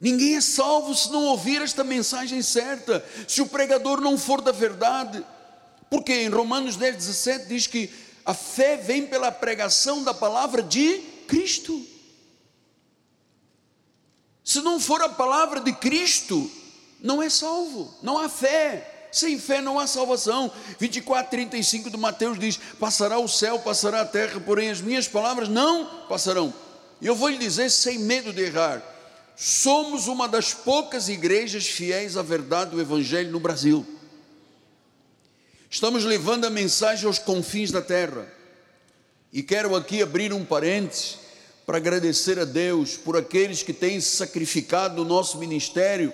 [0.00, 4.52] Ninguém é salvo se não ouvir esta mensagem certa, se o pregador não for da
[4.52, 5.22] verdade.
[5.90, 7.92] Porque em Romanos 10, 17 diz que
[8.24, 11.86] a fé vem pela pregação da palavra de Cristo.
[14.42, 16.50] Se não for a palavra de Cristo,
[17.00, 18.97] não é salvo, não há fé.
[19.10, 20.50] Sem fé não há salvação.
[20.78, 25.48] 24, 35 de Mateus diz: Passará o céu, passará a terra, porém as minhas palavras
[25.48, 26.52] não passarão.
[27.00, 28.82] E eu vou lhe dizer, sem medo de errar:
[29.36, 33.86] somos uma das poucas igrejas fiéis à verdade do Evangelho no Brasil.
[35.70, 38.26] Estamos levando a mensagem aos confins da terra.
[39.30, 41.18] E quero aqui abrir um parênteses
[41.66, 46.10] para agradecer a Deus por aqueles que têm sacrificado no nosso ministério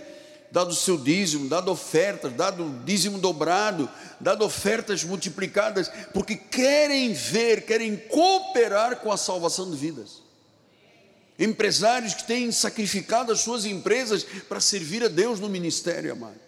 [0.55, 3.91] dado o seu dízimo, dado ofertas, dado dízimo dobrado,
[4.21, 10.23] dado ofertas multiplicadas, porque querem ver, querem cooperar com a salvação de vidas.
[11.37, 16.39] Empresários que têm sacrificado as suas empresas para servir a Deus no ministério, amado.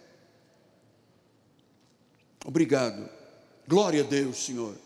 [2.45, 3.09] Obrigado.
[3.67, 4.77] Glória a Deus, Senhor.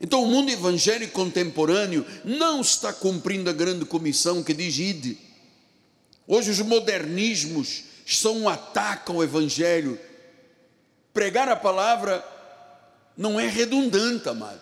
[0.00, 5.16] Então, o mundo evangélico contemporâneo não está cumprindo a grande comissão que diz: ide.
[6.26, 9.98] Hoje, os modernismos são um ataque ao Evangelho.
[11.12, 12.24] Pregar a palavra
[13.16, 14.60] não é redundante, amado.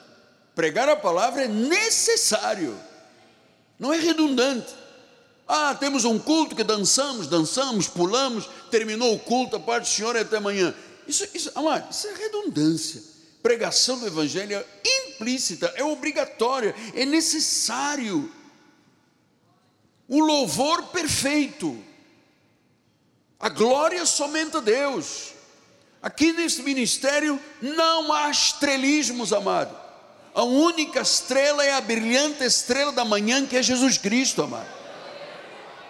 [0.54, 2.76] Pregar a palavra é necessário,
[3.78, 4.74] não é redundante.
[5.46, 10.16] Ah, temos um culto que dançamos, dançamos, pulamos, terminou o culto, a parte do Senhor
[10.16, 10.74] é até amanhã.
[11.06, 13.02] Isso, isso, amado, isso é redundância.
[13.40, 14.66] Pregação do Evangelho é
[15.10, 18.30] implícita, é obrigatória, é necessário.
[20.08, 21.82] O louvor perfeito
[23.38, 25.32] a glória somente a Deus.
[26.02, 29.76] Aqui nesse ministério não há estrelismos, amado.
[30.34, 34.78] A única estrela é a brilhante estrela da manhã, que é Jesus Cristo, amado.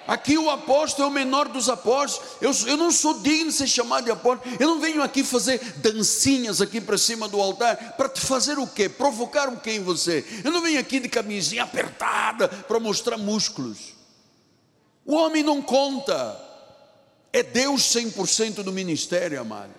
[0.06, 2.36] Aqui o apóstolo é o menor dos apóstolos.
[2.40, 4.56] Eu, eu não sou digno de ser chamado de apóstolo.
[4.58, 8.66] Eu não venho aqui fazer dancinhas aqui para cima do altar para te fazer o
[8.66, 8.88] quê?
[8.88, 10.24] Provocar o quê em você?
[10.42, 13.94] Eu não venho aqui de camisinha apertada para mostrar músculos.
[15.04, 16.47] O homem não conta.
[17.32, 19.72] É Deus 100% do ministério, amado.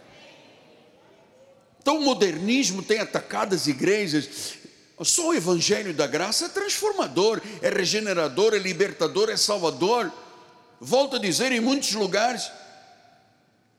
[1.81, 4.55] Então o modernismo tem atacado as igrejas.
[5.01, 10.11] Só o evangelho da graça é transformador, é regenerador, é libertador, é salvador.
[10.79, 12.51] Volto a dizer em muitos lugares,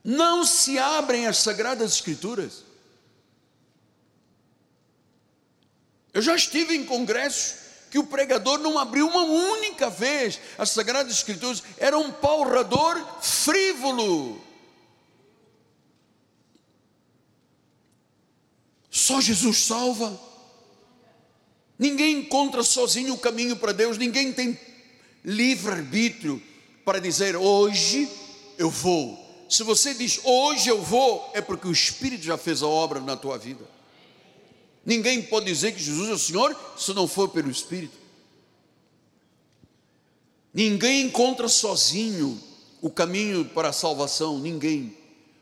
[0.03, 2.65] não se abrem as sagradas escrituras.
[6.13, 7.60] Eu já estive em congressos
[7.91, 14.41] que o pregador não abriu uma única vez as Sagradas Escrituras, era um paurador frívolo.
[18.91, 20.19] Só Jesus salva.
[21.79, 24.59] Ninguém encontra sozinho o caminho para Deus, ninguém tem
[25.25, 26.43] livre-arbítrio
[26.85, 28.09] para dizer hoje
[28.59, 29.19] eu vou.
[29.49, 33.17] Se você diz hoje eu vou, é porque o Espírito já fez a obra na
[33.17, 33.80] tua vida.
[34.85, 37.99] Ninguém pode dizer que Jesus é o Senhor se não for pelo Espírito.
[40.53, 42.41] Ninguém encontra sozinho
[42.81, 44.97] o caminho para a salvação, ninguém.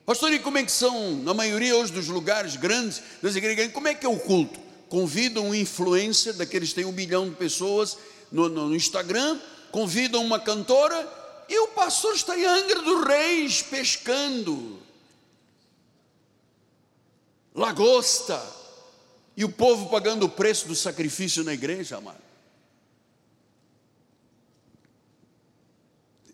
[0.05, 3.89] Pastor, e como é que são, na maioria hoje dos lugares grandes das igrejas, como
[3.89, 4.59] é que é o culto?
[4.89, 7.97] Convidam um influencer, daqueles que têm um milhão de pessoas
[8.33, 9.39] no, no, no Instagram,
[9.71, 11.07] convidam uma cantora
[11.49, 14.79] e o pastor está em Angra dos Reis pescando.
[17.55, 18.58] Lagosta
[19.39, 22.19] E o povo pagando o preço do sacrifício na igreja, amado.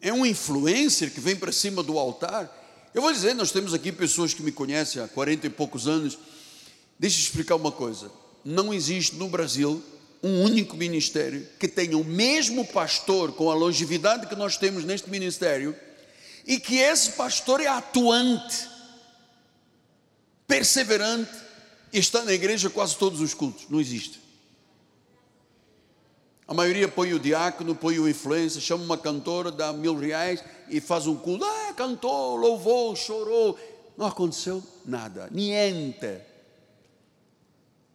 [0.01, 2.51] É um influencer que vem para cima do altar.
[2.95, 6.17] Eu vou dizer, nós temos aqui pessoas que me conhecem há 40 e poucos anos.
[6.99, 8.11] Deixa eu explicar uma coisa.
[8.43, 9.85] Não existe no Brasil
[10.23, 15.11] um único ministério que tenha o mesmo pastor com a longevidade que nós temos neste
[15.11, 15.77] ministério
[16.47, 18.67] e que esse pastor é atuante,
[20.47, 21.44] perseverante
[21.99, 23.67] está na igreja quase todos os cultos.
[23.69, 24.21] Não existe.
[26.47, 30.81] A maioria põe o diácono, põe o influencer, chama uma cantora, dá mil reais e
[30.81, 31.45] faz um culto.
[31.45, 33.59] Ah, cantou, louvou, chorou.
[33.97, 36.21] Não aconteceu nada, niente.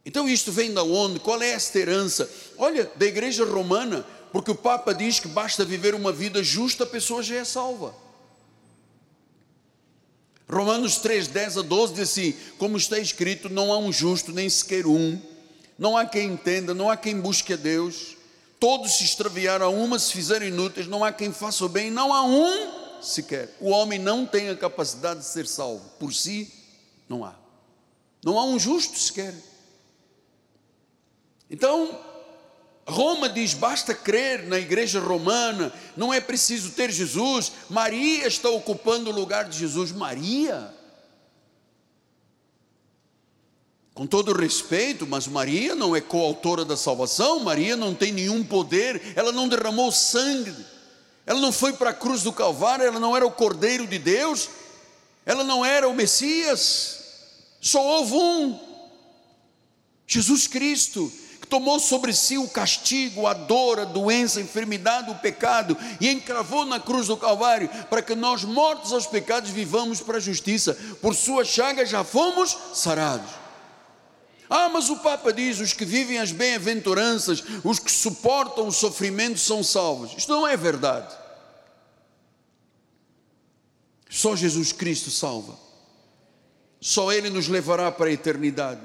[0.03, 1.19] Então isto vem da onde?
[1.19, 2.27] Qual é esta herança?
[2.57, 6.87] Olha, da igreja romana, porque o Papa diz que basta viver uma vida justa, a
[6.87, 7.93] pessoa já é salva.
[10.51, 14.49] Romanos 3, 10 a 12 diz assim: como está escrito, não há um justo, nem
[14.49, 15.21] sequer um,
[15.77, 18.17] não há quem entenda, não há quem busque a Deus,
[18.59, 22.11] todos se extraviaram, a uma se fizeram inúteis, não há quem faça o bem, não
[22.11, 23.55] há um sequer.
[23.61, 26.51] O homem não tem a capacidade de ser salvo, por si
[27.07, 27.35] não há.
[28.23, 29.33] Não há um justo sequer.
[31.49, 31.99] Então,
[32.89, 37.51] Roma diz: basta crer na igreja romana, não é preciso ter Jesus.
[37.69, 39.91] Maria está ocupando o lugar de Jesus.
[39.91, 40.73] Maria.
[43.93, 49.13] Com todo respeito, mas Maria não é coautora da salvação, Maria não tem nenhum poder,
[49.13, 50.55] ela não derramou sangue,
[51.25, 54.49] ela não foi para a cruz do Calvário, ela não era o Cordeiro de Deus,
[55.25, 56.99] ela não era o Messias,
[57.59, 58.59] só houve um,
[60.07, 61.11] Jesus Cristo
[61.49, 66.63] tomou sobre si o castigo, a dor, a doença, a enfermidade, o pecado e encravou
[66.63, 70.77] na cruz do Calvário para que nós, mortos aos pecados, vivamos para a justiça.
[71.01, 73.31] Por sua chaga já fomos sarados.
[74.49, 79.39] Ah, mas o Papa diz: os que vivem as bem-aventuranças, os que suportam o sofrimento
[79.39, 80.13] são salvos.
[80.17, 81.15] Isto não é verdade.
[84.09, 85.55] Só Jesus Cristo salva.
[86.81, 88.81] Só Ele nos levará para a eternidade.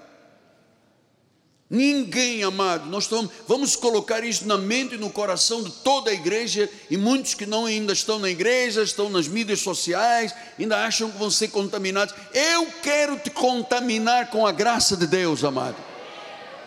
[1.69, 6.15] Ninguém, amado, nós estamos, vamos colocar isso na mente e no coração de toda a
[6.15, 11.11] igreja e muitos que não ainda estão na igreja, estão nas mídias sociais, ainda acham
[11.11, 12.15] que vão ser contaminados.
[12.35, 15.77] Eu quero te contaminar com a graça de Deus, amado.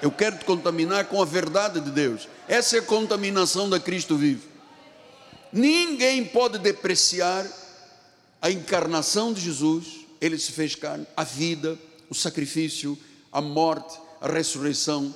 [0.02, 2.28] Eu quero te contaminar com a verdade de Deus.
[2.48, 4.48] Essa é a contaminação da Cristo vivo.
[5.54, 7.46] Ninguém pode depreciar
[8.42, 11.78] a encarnação de Jesus, ele se fez carne, a vida,
[12.10, 12.98] o sacrifício,
[13.32, 15.14] a morte ressurreição,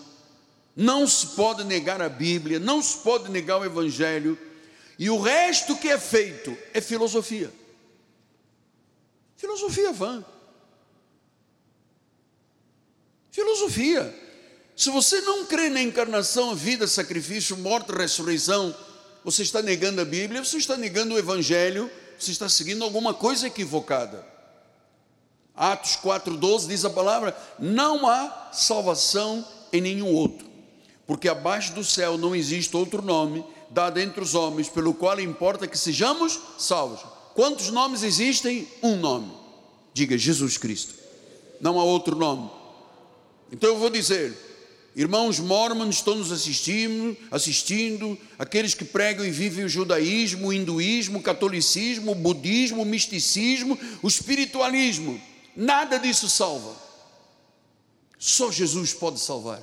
[0.75, 4.37] não se pode negar a Bíblia, não se pode negar o Evangelho,
[4.97, 7.51] e o resto que é feito é filosofia.
[9.35, 10.23] Filosofia vã.
[13.31, 14.15] Filosofia.
[14.75, 18.75] Se você não crê na encarnação, vida, sacrifício, morte, ressurreição,
[19.23, 23.47] você está negando a Bíblia, você está negando o Evangelho, você está seguindo alguma coisa
[23.47, 24.30] equivocada.
[25.61, 30.47] Atos 4,12 diz a palavra: não há salvação em nenhum outro,
[31.05, 35.67] porque abaixo do céu não existe outro nome dado entre os homens, pelo qual importa
[35.67, 37.01] que sejamos salvos.
[37.35, 38.67] Quantos nomes existem?
[38.81, 39.31] Um nome.
[39.93, 40.95] Diga Jesus Cristo.
[41.61, 42.49] Não há outro nome.
[43.51, 44.35] Então eu vou dizer,
[44.95, 51.19] irmãos mormons estão nos assistindo, assistindo, aqueles que pregam e vivem o judaísmo, o hinduísmo,
[51.19, 55.21] o catolicismo, o budismo, o misticismo, o espiritualismo
[55.55, 56.75] Nada disso salva.
[58.17, 59.61] Só Jesus pode salvar.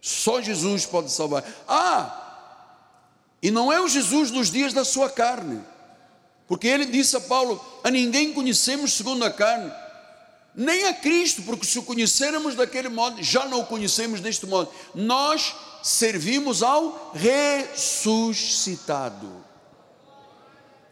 [0.00, 1.44] Só Jesus pode salvar.
[1.66, 2.20] Ah,
[3.42, 5.62] e não é o Jesus dos dias da sua carne,
[6.46, 9.72] porque ele disse a Paulo: a ninguém conhecemos segundo a carne,
[10.54, 14.72] nem a Cristo, porque se o conhecermos daquele modo, já não o conhecemos deste modo.
[14.94, 19.44] Nós servimos ao ressuscitado.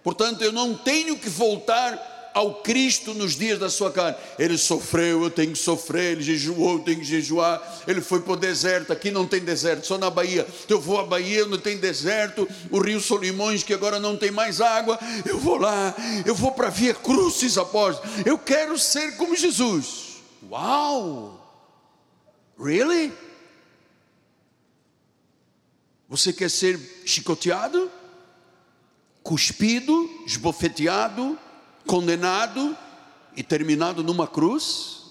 [0.03, 4.17] Portanto, eu não tenho que voltar ao Cristo nos dias da sua carne.
[4.39, 7.83] Ele sofreu, eu tenho que sofrer, ele jejuou, eu tenho que jejuar.
[7.87, 10.47] Ele foi para o deserto, aqui não tem deserto, só na Bahia.
[10.69, 12.49] Eu vou à Bahia, não tem deserto.
[12.71, 14.99] O rio Solimões, que agora não tem mais água.
[15.27, 17.99] Eu vou lá, eu vou para Via Cruzes após.
[18.25, 20.17] Eu quero ser como Jesus.
[20.51, 21.39] Uau!
[22.59, 23.13] Really?
[26.09, 27.91] Você quer ser chicoteado?
[29.23, 31.39] Cuspido, esbofeteado,
[31.87, 32.77] condenado
[33.37, 35.03] e terminado numa cruz?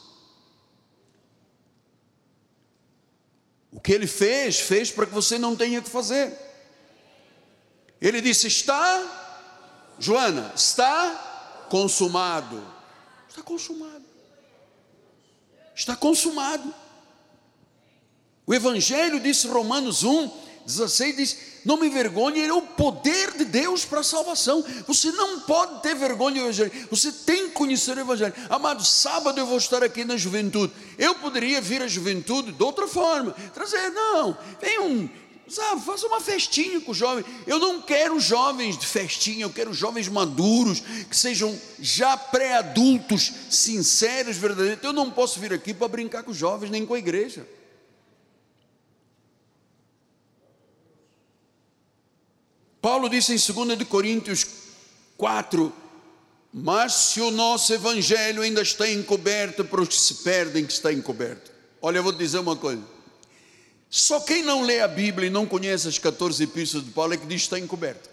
[3.72, 6.38] O que ele fez, fez para que você não tenha que fazer.
[8.02, 12.62] Ele disse: Está, Joana, está consumado.
[13.30, 14.06] Está consumado.
[15.74, 16.74] Está consumado.
[18.46, 20.30] O Evangelho, disse Romanos 1,
[20.66, 24.64] 16, diz: Não me envergonhe, é o poder de Deus para a salvação.
[24.88, 28.34] Você não pode ter vergonha do Evangelho, você tem que conhecer o Evangelho.
[28.50, 30.74] Amado, sábado eu vou estar aqui na juventude.
[30.98, 35.10] Eu poderia vir à juventude de outra forma, trazer, não, vem um,
[35.52, 37.26] sabe, faça uma festinha com os jovens.
[37.46, 44.38] Eu não quero jovens de festinha, eu quero jovens maduros, que sejam já pré-adultos, sinceros,
[44.38, 44.84] verdadeiros.
[44.84, 47.46] Eu não posso vir aqui para brincar com os jovens, nem com a igreja.
[52.82, 54.46] Paulo disse em 2 Coríntios
[55.16, 55.72] 4:
[56.52, 60.92] Mas se o nosso evangelho ainda está encoberto para os que se perdem, que está
[60.92, 61.52] encoberto.
[61.82, 62.84] Olha, eu vou te dizer uma coisa.
[63.90, 67.18] Só quem não lê a Bíblia e não conhece as 14 epístolas de Paulo é
[67.18, 68.10] que diz que está encoberto.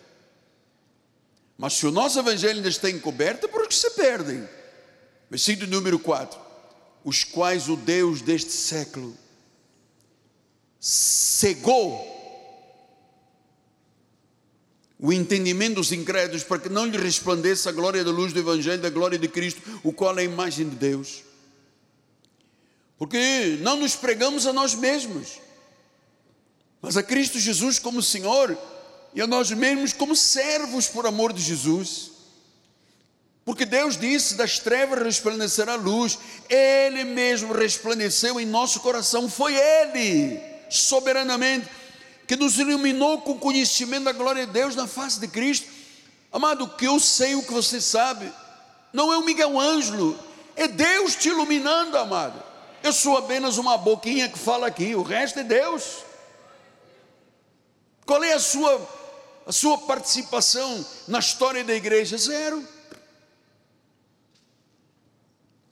[1.56, 4.46] Mas se o nosso evangelho ainda está encoberto, é para os que se perdem.
[5.30, 6.38] Versículo número 4:
[7.04, 9.16] Os quais o Deus deste século
[10.78, 12.17] cegou
[14.99, 18.82] o entendimento dos incrédulos, para que não lhe resplandeça a glória da luz do Evangelho,
[18.82, 21.22] da glória de Cristo, o qual é a imagem de Deus.
[22.99, 25.38] Porque não nos pregamos a nós mesmos,
[26.82, 28.59] mas a Cristo Jesus como Senhor
[29.14, 32.11] e a nós mesmos como servos por amor de Jesus.
[33.44, 36.18] Porque Deus disse: das trevas resplandecerá a luz,
[36.51, 41.68] Ele mesmo resplandeceu em nosso coração, foi Ele, soberanamente
[42.28, 45.66] que nos iluminou com o conhecimento da glória de Deus na face de Cristo.
[46.30, 48.30] Amado, que eu sei, o que você sabe,
[48.92, 50.16] não é o Miguel Ângelo,
[50.54, 52.40] é Deus te iluminando, amado.
[52.82, 56.04] Eu sou apenas uma boquinha que fala aqui, o resto é Deus.
[58.04, 58.88] Qual é a sua,
[59.46, 62.18] a sua participação na história da igreja?
[62.18, 62.62] Zero.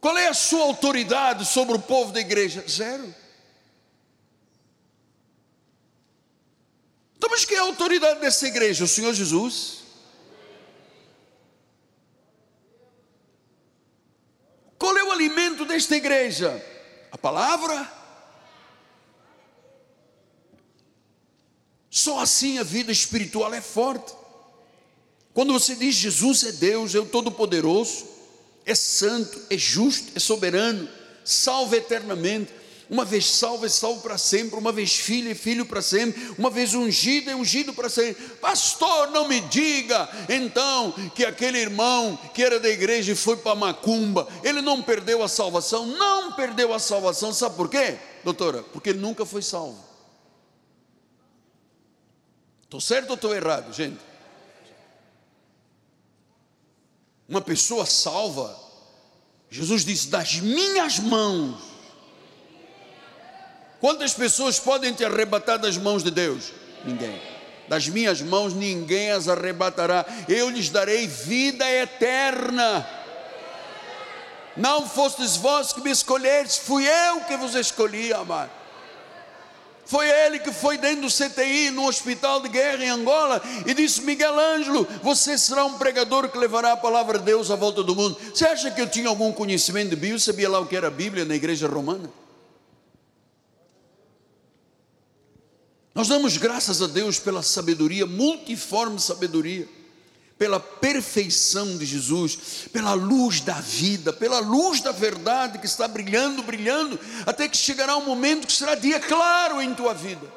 [0.00, 2.64] Qual é a sua autoridade sobre o povo da igreja?
[2.66, 3.14] Zero.
[7.16, 8.84] Então, mas quem é a autoridade dessa igreja?
[8.84, 9.84] O Senhor Jesus.
[14.78, 16.62] Qual é o alimento desta igreja?
[17.10, 17.90] A palavra.
[21.90, 24.14] Só assim a vida espiritual é forte.
[25.32, 28.06] Quando você diz Jesus é Deus, é o Todo-Poderoso,
[28.64, 30.88] é santo, é justo, é soberano,
[31.24, 32.52] salva eternamente
[32.88, 36.50] uma vez salvo é salvo para sempre, uma vez filho é filho para sempre, uma
[36.50, 38.22] vez ungido é ungido para sempre.
[38.36, 43.54] Pastor, não me diga então que aquele irmão que era da igreja e foi para
[43.54, 45.84] Macumba, ele não perdeu a salvação?
[45.86, 48.62] Não perdeu a salvação, sabe por quê, doutora?
[48.62, 49.84] Porque ele nunca foi salvo.
[52.62, 53.98] Estou certo ou estou errado, gente?
[57.28, 58.56] Uma pessoa salva,
[59.50, 61.65] Jesus disse: das minhas mãos
[63.80, 66.52] Quantas pessoas podem te arrebatar das mãos de Deus?
[66.84, 67.20] Ninguém.
[67.68, 70.04] Das minhas mãos ninguém as arrebatará.
[70.28, 72.86] Eu lhes darei vida eterna.
[74.56, 78.50] Não fostes vós que me escolhestes, fui eu que vos escolhi, amado.
[79.84, 84.02] Foi ele que foi dentro do CTI, no hospital de guerra em Angola, e disse:
[84.02, 87.94] Miguel Ângelo, você será um pregador que levará a palavra de Deus à volta do
[87.94, 88.18] mundo.
[88.34, 90.18] Você acha que eu tinha algum conhecimento de Bíblia?
[90.18, 92.10] Sabia lá o que era a Bíblia na igreja romana?
[95.96, 99.66] Nós damos graças a Deus pela sabedoria, multiforme sabedoria,
[100.36, 106.42] pela perfeição de Jesus, pela luz da vida, pela luz da verdade que está brilhando,
[106.42, 110.30] brilhando, até que chegará um momento que será dia claro em tua vida.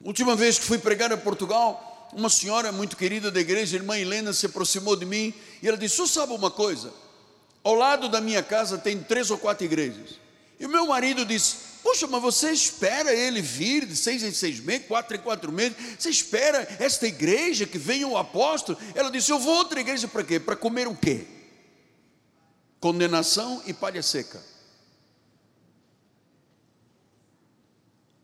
[0.00, 4.32] Última vez que fui pregar a Portugal, uma senhora muito querida da igreja, irmã Helena,
[4.32, 6.92] se aproximou de mim e ela disse: Você sabe uma coisa?
[7.64, 10.22] Ao lado da minha casa tem três ou quatro igrejas.
[10.58, 14.58] E o meu marido disse: Poxa, mas você espera ele vir de seis em seis
[14.58, 18.78] meses, quatro em quatro meses, você espera esta igreja que venha o apóstolo?
[18.94, 20.40] Ela disse: Eu vou outra igreja para quê?
[20.40, 21.26] Para comer o quê?
[22.80, 24.42] Condenação e palha seca.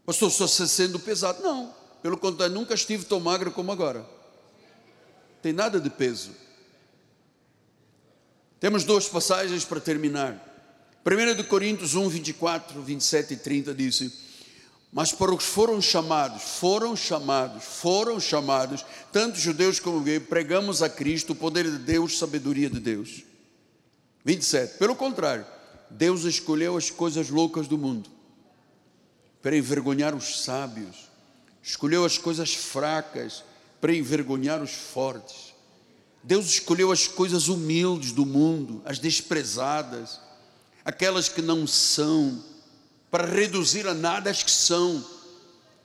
[0.06, 1.42] Pastor, só sendo pesado.
[1.42, 4.08] Não, pelo contrário, nunca estive tão magro como agora.
[5.42, 6.34] Tem nada de peso.
[8.58, 10.49] Temos duas passagens para terminar.
[11.05, 14.12] 1 de Coríntios 1, 24, 27 e 30 diz:
[14.92, 20.90] Mas para os foram chamados, foram chamados, foram chamados, tanto judeus como gregos, pregamos a
[20.90, 23.22] Cristo o poder de Deus, sabedoria de Deus.
[24.26, 24.76] 27.
[24.76, 25.46] Pelo contrário,
[25.88, 28.11] Deus escolheu as coisas loucas do mundo
[29.40, 31.09] para envergonhar os sábios,
[31.62, 33.42] escolheu as coisas fracas
[33.80, 35.55] para envergonhar os fortes.
[36.22, 40.20] Deus escolheu as coisas humildes do mundo, as desprezadas
[40.91, 42.45] aquelas que não são,
[43.11, 45.05] para reduzir a nada as que são,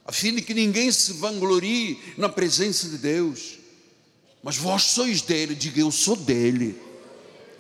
[0.06, 3.58] a fim de que ninguém se vanglorie na presença de Deus.
[4.43, 6.80] Mas vós sois dele, diga eu sou dele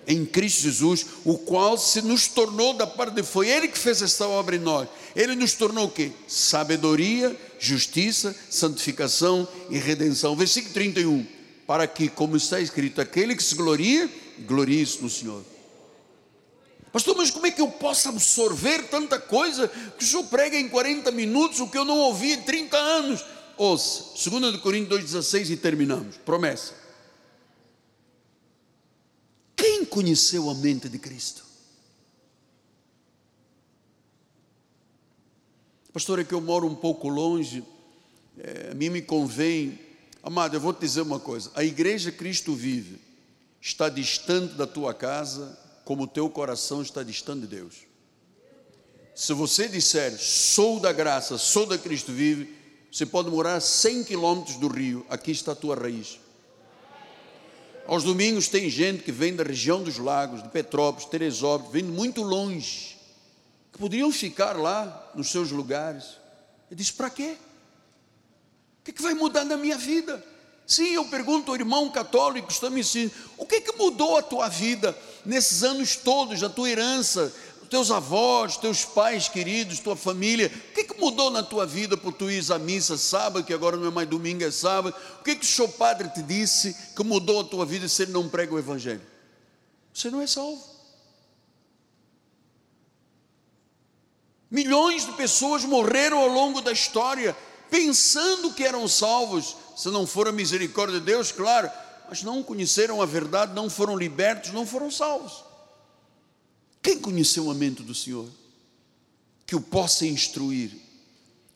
[0.07, 4.01] em Cristo Jesus, o qual se nos tornou da parte de foi ele que fez
[4.01, 4.87] esta obra em nós.
[5.15, 6.11] Ele nos tornou o quê?
[6.27, 10.35] Sabedoria, justiça, santificação e redenção.
[10.35, 11.25] Versículo 31.
[11.65, 14.09] Para que, como está escrito, aquele que se gloria,
[14.45, 15.43] glorie-se no Senhor.
[16.95, 20.69] Pastor, mas como é que eu posso absorver tanta coisa que o senhor prega em
[20.69, 23.25] 40 minutos, o que eu não ouvi em 30 anos?
[23.57, 26.15] Ouça, 2 Coríntios 2,16 e terminamos.
[26.15, 26.73] Promessa.
[29.57, 31.43] Quem conheceu a mente de Cristo?
[35.91, 37.61] Pastor, é que eu moro um pouco longe,
[38.37, 39.77] é, a mim me convém.
[40.23, 43.01] Amado, eu vou te dizer uma coisa: a igreja Cristo vive
[43.59, 47.75] está distante da tua casa, como o teu coração está distante de Deus.
[49.13, 52.53] Se você disser, sou da graça, sou da Cristo vive,
[52.91, 56.19] você pode morar a 100 quilômetros do rio, aqui está a tua raiz.
[57.85, 62.23] Aos domingos tem gente que vem da região dos lagos, de Petrópolis, Teresópolis, vem muito
[62.23, 62.97] longe,
[63.71, 66.17] que poderiam ficar lá nos seus lugares.
[66.69, 67.37] Eu disse: para quê?
[68.79, 70.23] O que, é que vai mudar na minha vida?
[70.67, 74.23] Sim, eu pergunto ao irmão católico está me ensinando: o que, é que mudou a
[74.23, 77.31] tua vida nesses anos todos, a tua herança,
[77.69, 82.13] teus avós, teus pais queridos, tua família, o que, que mudou na tua vida por
[82.13, 84.95] tu ir à missa sábado, que agora não é mais domingo, é sábado?
[85.19, 88.11] O que, que o seu padre te disse que mudou a tua vida se ele
[88.11, 89.01] não prega o Evangelho?
[89.93, 90.75] Você não é salvo.
[94.49, 97.35] Milhões de pessoas morreram ao longo da história
[97.69, 101.69] pensando que eram salvos, se não for a misericórdia de Deus, claro,
[102.09, 105.43] mas não conheceram a verdade, não foram libertos, não foram salvos.
[106.81, 108.29] Quem conheceu a mente do Senhor?
[109.45, 110.71] Que o possa instruir.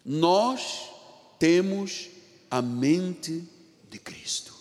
[0.03, 0.89] Nós
[1.37, 2.09] temos
[2.49, 3.47] a mente
[3.89, 4.53] de Cristo.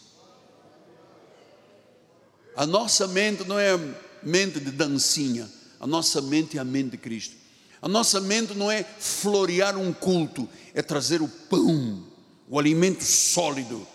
[2.54, 3.80] A nossa mente não é a
[4.22, 5.48] mente de dancinha,
[5.80, 7.36] a nossa mente é a mente de Cristo.
[7.80, 12.04] A nossa mente não é florear um culto, é trazer o pão,
[12.48, 13.86] o alimento sólido.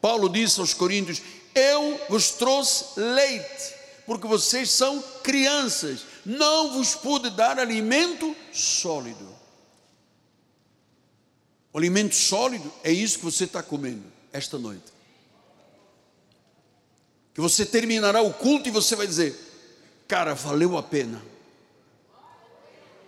[0.00, 1.22] Paulo disse aos Coríntios:
[1.54, 3.74] Eu vos trouxe leite,
[4.06, 9.28] porque vocês são crianças, não vos pude dar alimento sólido.
[11.72, 14.92] O alimento sólido é isso que você está comendo esta noite.
[17.32, 19.34] Que você terminará o culto e você vai dizer:
[20.06, 21.22] Cara, valeu a pena.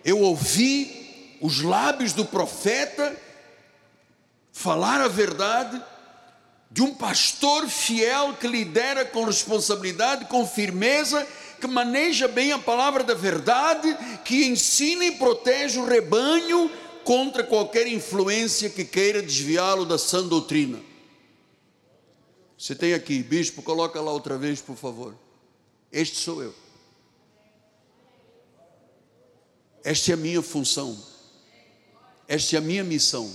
[0.05, 3.15] Eu ouvi os lábios do profeta
[4.55, 5.83] falar a verdade
[6.71, 11.27] de um pastor fiel que lidera com responsabilidade, com firmeza
[11.61, 16.71] que maneja bem a palavra da verdade, que ensina e protege o rebanho
[17.03, 20.81] contra qualquer influência que queira desviá-lo da sã doutrina.
[22.57, 25.15] Você tem aqui, bispo, coloca lá outra vez, por favor.
[25.91, 26.55] Este sou eu.
[29.83, 30.97] Esta é a minha função.
[32.29, 33.31] Esta é a minha missão.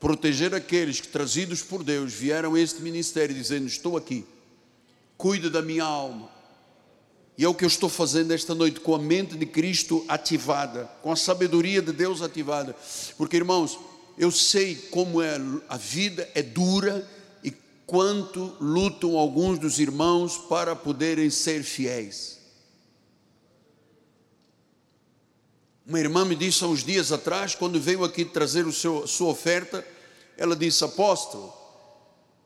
[0.00, 4.24] Proteger aqueles que, trazidos por Deus, vieram a este ministério dizendo: Estou aqui,
[5.16, 6.30] cuida da minha alma,
[7.36, 10.90] e é o que eu estou fazendo esta noite, com a mente de Cristo ativada,
[11.02, 12.74] com a sabedoria de Deus ativada.
[13.16, 13.78] Porque, irmãos,
[14.18, 17.08] eu sei como é a vida é dura
[17.44, 17.52] e
[17.86, 22.37] quanto lutam alguns dos irmãos para poderem ser fiéis.
[25.88, 29.30] Uma irmã me disse há uns dias atrás, quando veio aqui trazer o seu, sua
[29.30, 29.84] oferta,
[30.36, 31.52] ela disse: Apóstolo,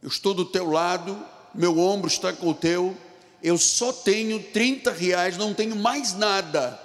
[0.01, 1.20] eu estou do teu lado,
[1.55, 2.97] meu ombro está com o teu
[3.43, 6.80] eu só tenho 30 reais, não tenho mais nada,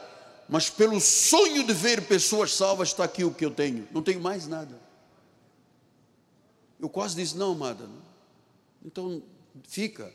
[0.49, 4.19] mas pelo sonho de ver pessoas salvas, está aqui o que eu tenho, não tenho
[4.19, 4.81] mais nada.
[6.79, 7.87] Eu quase disse: Não, amada,
[8.83, 9.21] então
[9.67, 10.11] fica.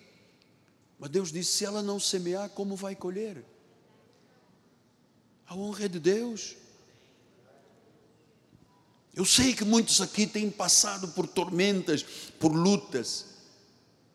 [0.98, 3.44] Mas Deus disse: Se ela não semear, como vai colher?
[5.52, 6.56] A honra é de Deus.
[9.14, 12.02] Eu sei que muitos aqui têm passado por tormentas,
[12.40, 13.26] por lutas,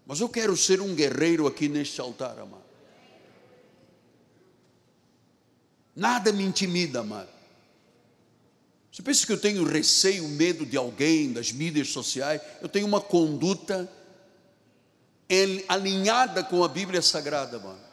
[0.03, 2.65] mas eu quero ser um guerreiro aqui neste altar, amado.
[5.95, 7.29] Nada me intimida, amado.
[8.91, 12.41] Você pensa que eu tenho receio, medo de alguém, das mídias sociais?
[12.63, 13.87] Eu tenho uma conduta
[15.67, 17.86] alinhada com a Bíblia Sagrada, mano.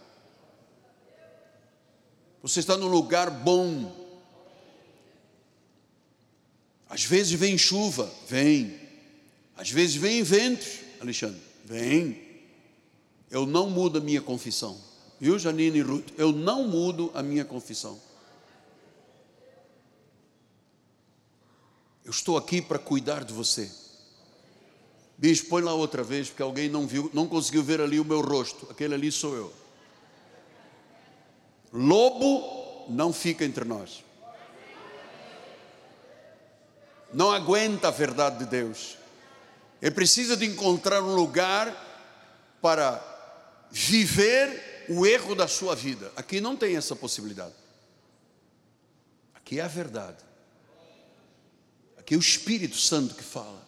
[2.44, 3.90] Você está num lugar bom.
[6.86, 8.78] Às vezes vem chuva, vem.
[9.56, 11.40] Às vezes vem ventos, Alexandre.
[11.64, 12.20] Vem.
[13.30, 14.78] Eu não mudo a minha confissão.
[15.18, 16.10] Viu, Janine e Ruth?
[16.18, 17.98] Eu não mudo a minha confissão.
[22.04, 23.72] Eu estou aqui para cuidar de você.
[25.16, 28.20] Bicho, põe lá outra vez, porque alguém não viu, não conseguiu ver ali o meu
[28.20, 28.68] rosto.
[28.70, 29.63] Aquele ali sou eu.
[31.74, 34.04] Lobo não fica entre nós.
[37.12, 38.96] Não aguenta a verdade de Deus.
[39.82, 41.72] Ele precisa de encontrar um lugar
[42.62, 43.02] para
[43.72, 46.12] viver o erro da sua vida.
[46.14, 47.54] Aqui não tem essa possibilidade.
[49.34, 50.18] Aqui é a verdade.
[51.98, 53.62] Aqui é o Espírito Santo que fala.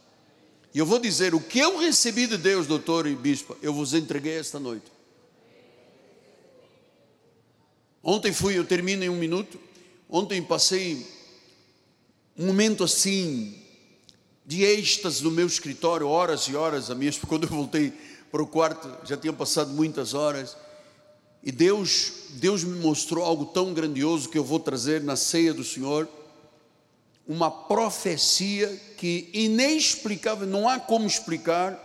[0.73, 3.95] E eu vou dizer: o que eu recebi de Deus, doutor e bispo, eu vos
[3.95, 4.96] entreguei esta noite.
[8.09, 9.59] Ontem fui, eu termino em um minuto.
[10.09, 11.05] Ontem passei
[12.39, 13.61] um momento assim,
[14.47, 16.89] de êxtase no meu escritório, horas e horas.
[16.89, 17.93] A minha, quando eu voltei
[18.31, 20.57] para o quarto, já tinham passado muitas horas.
[21.43, 25.65] E Deus, Deus me mostrou algo tão grandioso que eu vou trazer na ceia do
[25.65, 26.09] Senhor
[27.27, 31.77] uma profecia que inexplicável, não há como explicar,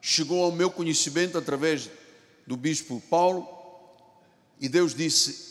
[0.00, 1.90] chegou ao meu conhecimento através
[2.46, 3.59] do bispo Paulo,
[4.60, 5.50] e Deus disse: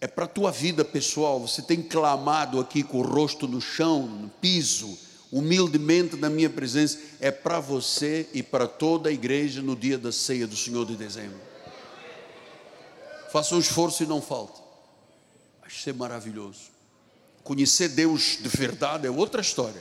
[0.00, 4.06] é para a tua vida pessoal, você tem clamado aqui com o rosto no chão,
[4.06, 4.98] no piso,
[5.30, 10.12] humildemente na minha presença, é para você e para toda a igreja no dia da
[10.12, 11.40] ceia do Senhor de dezembro.
[13.30, 14.60] Faça um esforço e não falte.
[15.60, 16.72] Vai ser maravilhoso.
[17.42, 19.80] Conhecer Deus de verdade é outra história.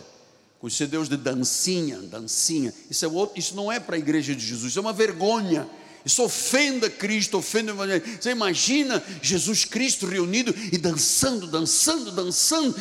[0.60, 4.46] Conhecer Deus de dancinha, dancinha, isso, é outro, isso não é para a igreja de
[4.46, 5.68] Jesus, isso é uma vergonha.
[6.06, 8.04] Isso ofenda Cristo, ofende o Evangelho.
[8.20, 12.76] Você imagina Jesus Cristo reunido e dançando, dançando, dançando,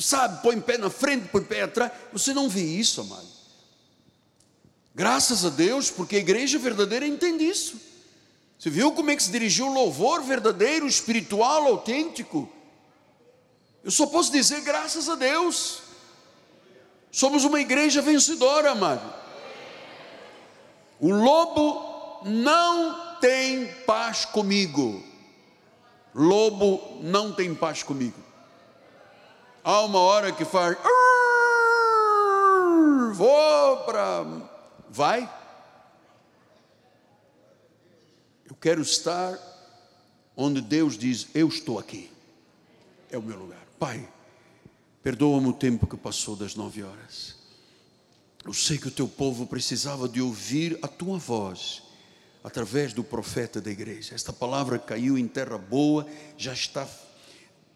[0.00, 1.92] sabe, põe pé na frente, põe pé atrás.
[2.12, 3.26] Você não vê isso, amado.
[4.94, 7.80] Graças a Deus, porque a igreja verdadeira entende isso.
[8.58, 12.48] Você viu como é que se dirigiu o louvor verdadeiro, espiritual, autêntico?
[13.82, 15.80] Eu só posso dizer graças a Deus.
[17.10, 19.12] Somos uma igreja vencedora, amado.
[21.00, 21.93] O lobo
[22.24, 25.02] não tem paz comigo.
[26.14, 28.18] Lobo não tem paz comigo.
[29.62, 30.76] Há uma hora que faz.
[33.14, 34.24] Vou para.
[34.88, 35.30] Vai.
[38.48, 39.38] Eu quero estar
[40.36, 42.10] onde Deus diz: Eu estou aqui.
[43.10, 43.62] É o meu lugar.
[43.78, 44.08] Pai,
[45.02, 47.36] perdoa-me o tempo que passou das nove horas.
[48.44, 51.83] Eu sei que o teu povo precisava de ouvir a tua voz
[52.44, 54.14] através do profeta da igreja.
[54.14, 56.86] Esta palavra caiu em terra boa, já está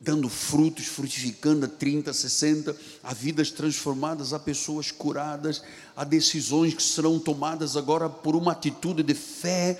[0.01, 5.61] dando frutos, frutificando a 30, 60, há vidas transformadas, há pessoas curadas,
[5.97, 9.79] há decisões que serão tomadas agora por uma atitude de fé.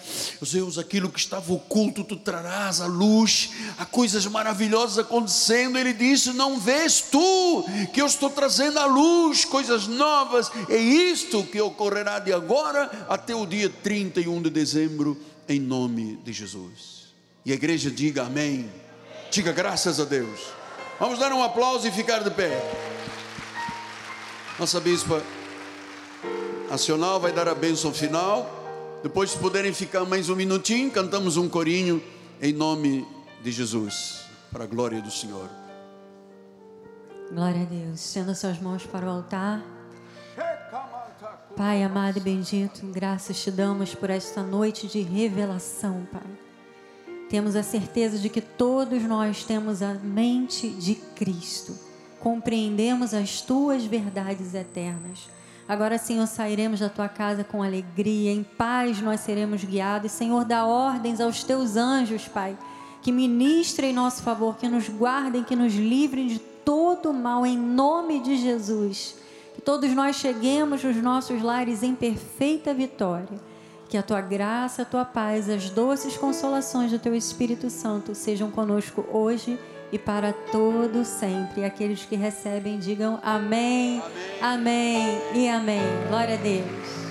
[0.53, 5.79] Deus, aquilo que estava oculto, tu trarás à luz, há coisas maravilhosas acontecendo.
[5.79, 11.45] Ele disse: Não vês tu que eu estou trazendo à luz coisas novas, é isto
[11.45, 15.17] que ocorrerá de agora até o dia 31 de dezembro,
[15.49, 17.07] em nome de Jesus.
[17.47, 18.69] E a igreja diga amém.
[19.31, 20.49] Diga graças a Deus.
[20.99, 22.61] Vamos dar um aplauso e ficar de pé.
[24.59, 25.23] Nossa bispa
[26.71, 28.59] nacional vai dar a bênção final.
[29.03, 32.03] Depois, se puderem ficar mais um minutinho, cantamos um corinho
[32.41, 33.07] em nome
[33.43, 35.49] de Jesus, para a glória do Senhor.
[37.33, 38.01] Glória a Deus.
[38.01, 39.63] Estenda suas mãos para o altar.
[41.57, 46.48] Pai amado e bendito, graças te damos por esta noite de revelação, Pai.
[47.29, 51.75] Temos a certeza de que todos nós temos a mente de Cristo.
[52.21, 55.29] Compreendemos as tuas verdades eternas.
[55.69, 60.13] Agora, Senhor, sairemos da tua casa com alegria, em paz nós seremos guiados.
[60.13, 62.57] Senhor, dá ordens aos teus anjos, Pai,
[63.03, 67.59] que ministrem em nosso favor, que nos guardem, que nos livrem de todo mal, em
[67.59, 69.17] nome de Jesus.
[69.55, 73.39] Que todos nós cheguemos nos nossos lares em perfeita vitória.
[73.89, 78.51] Que a tua graça, a tua paz, as doces consolações do teu Espírito Santo sejam
[78.51, 79.59] conosco hoje
[79.91, 81.63] e para todo sempre.
[81.63, 84.03] E aqueles que recebem digam amém,
[84.41, 85.83] amém, amém e amém.
[86.09, 87.08] Glória a Deus.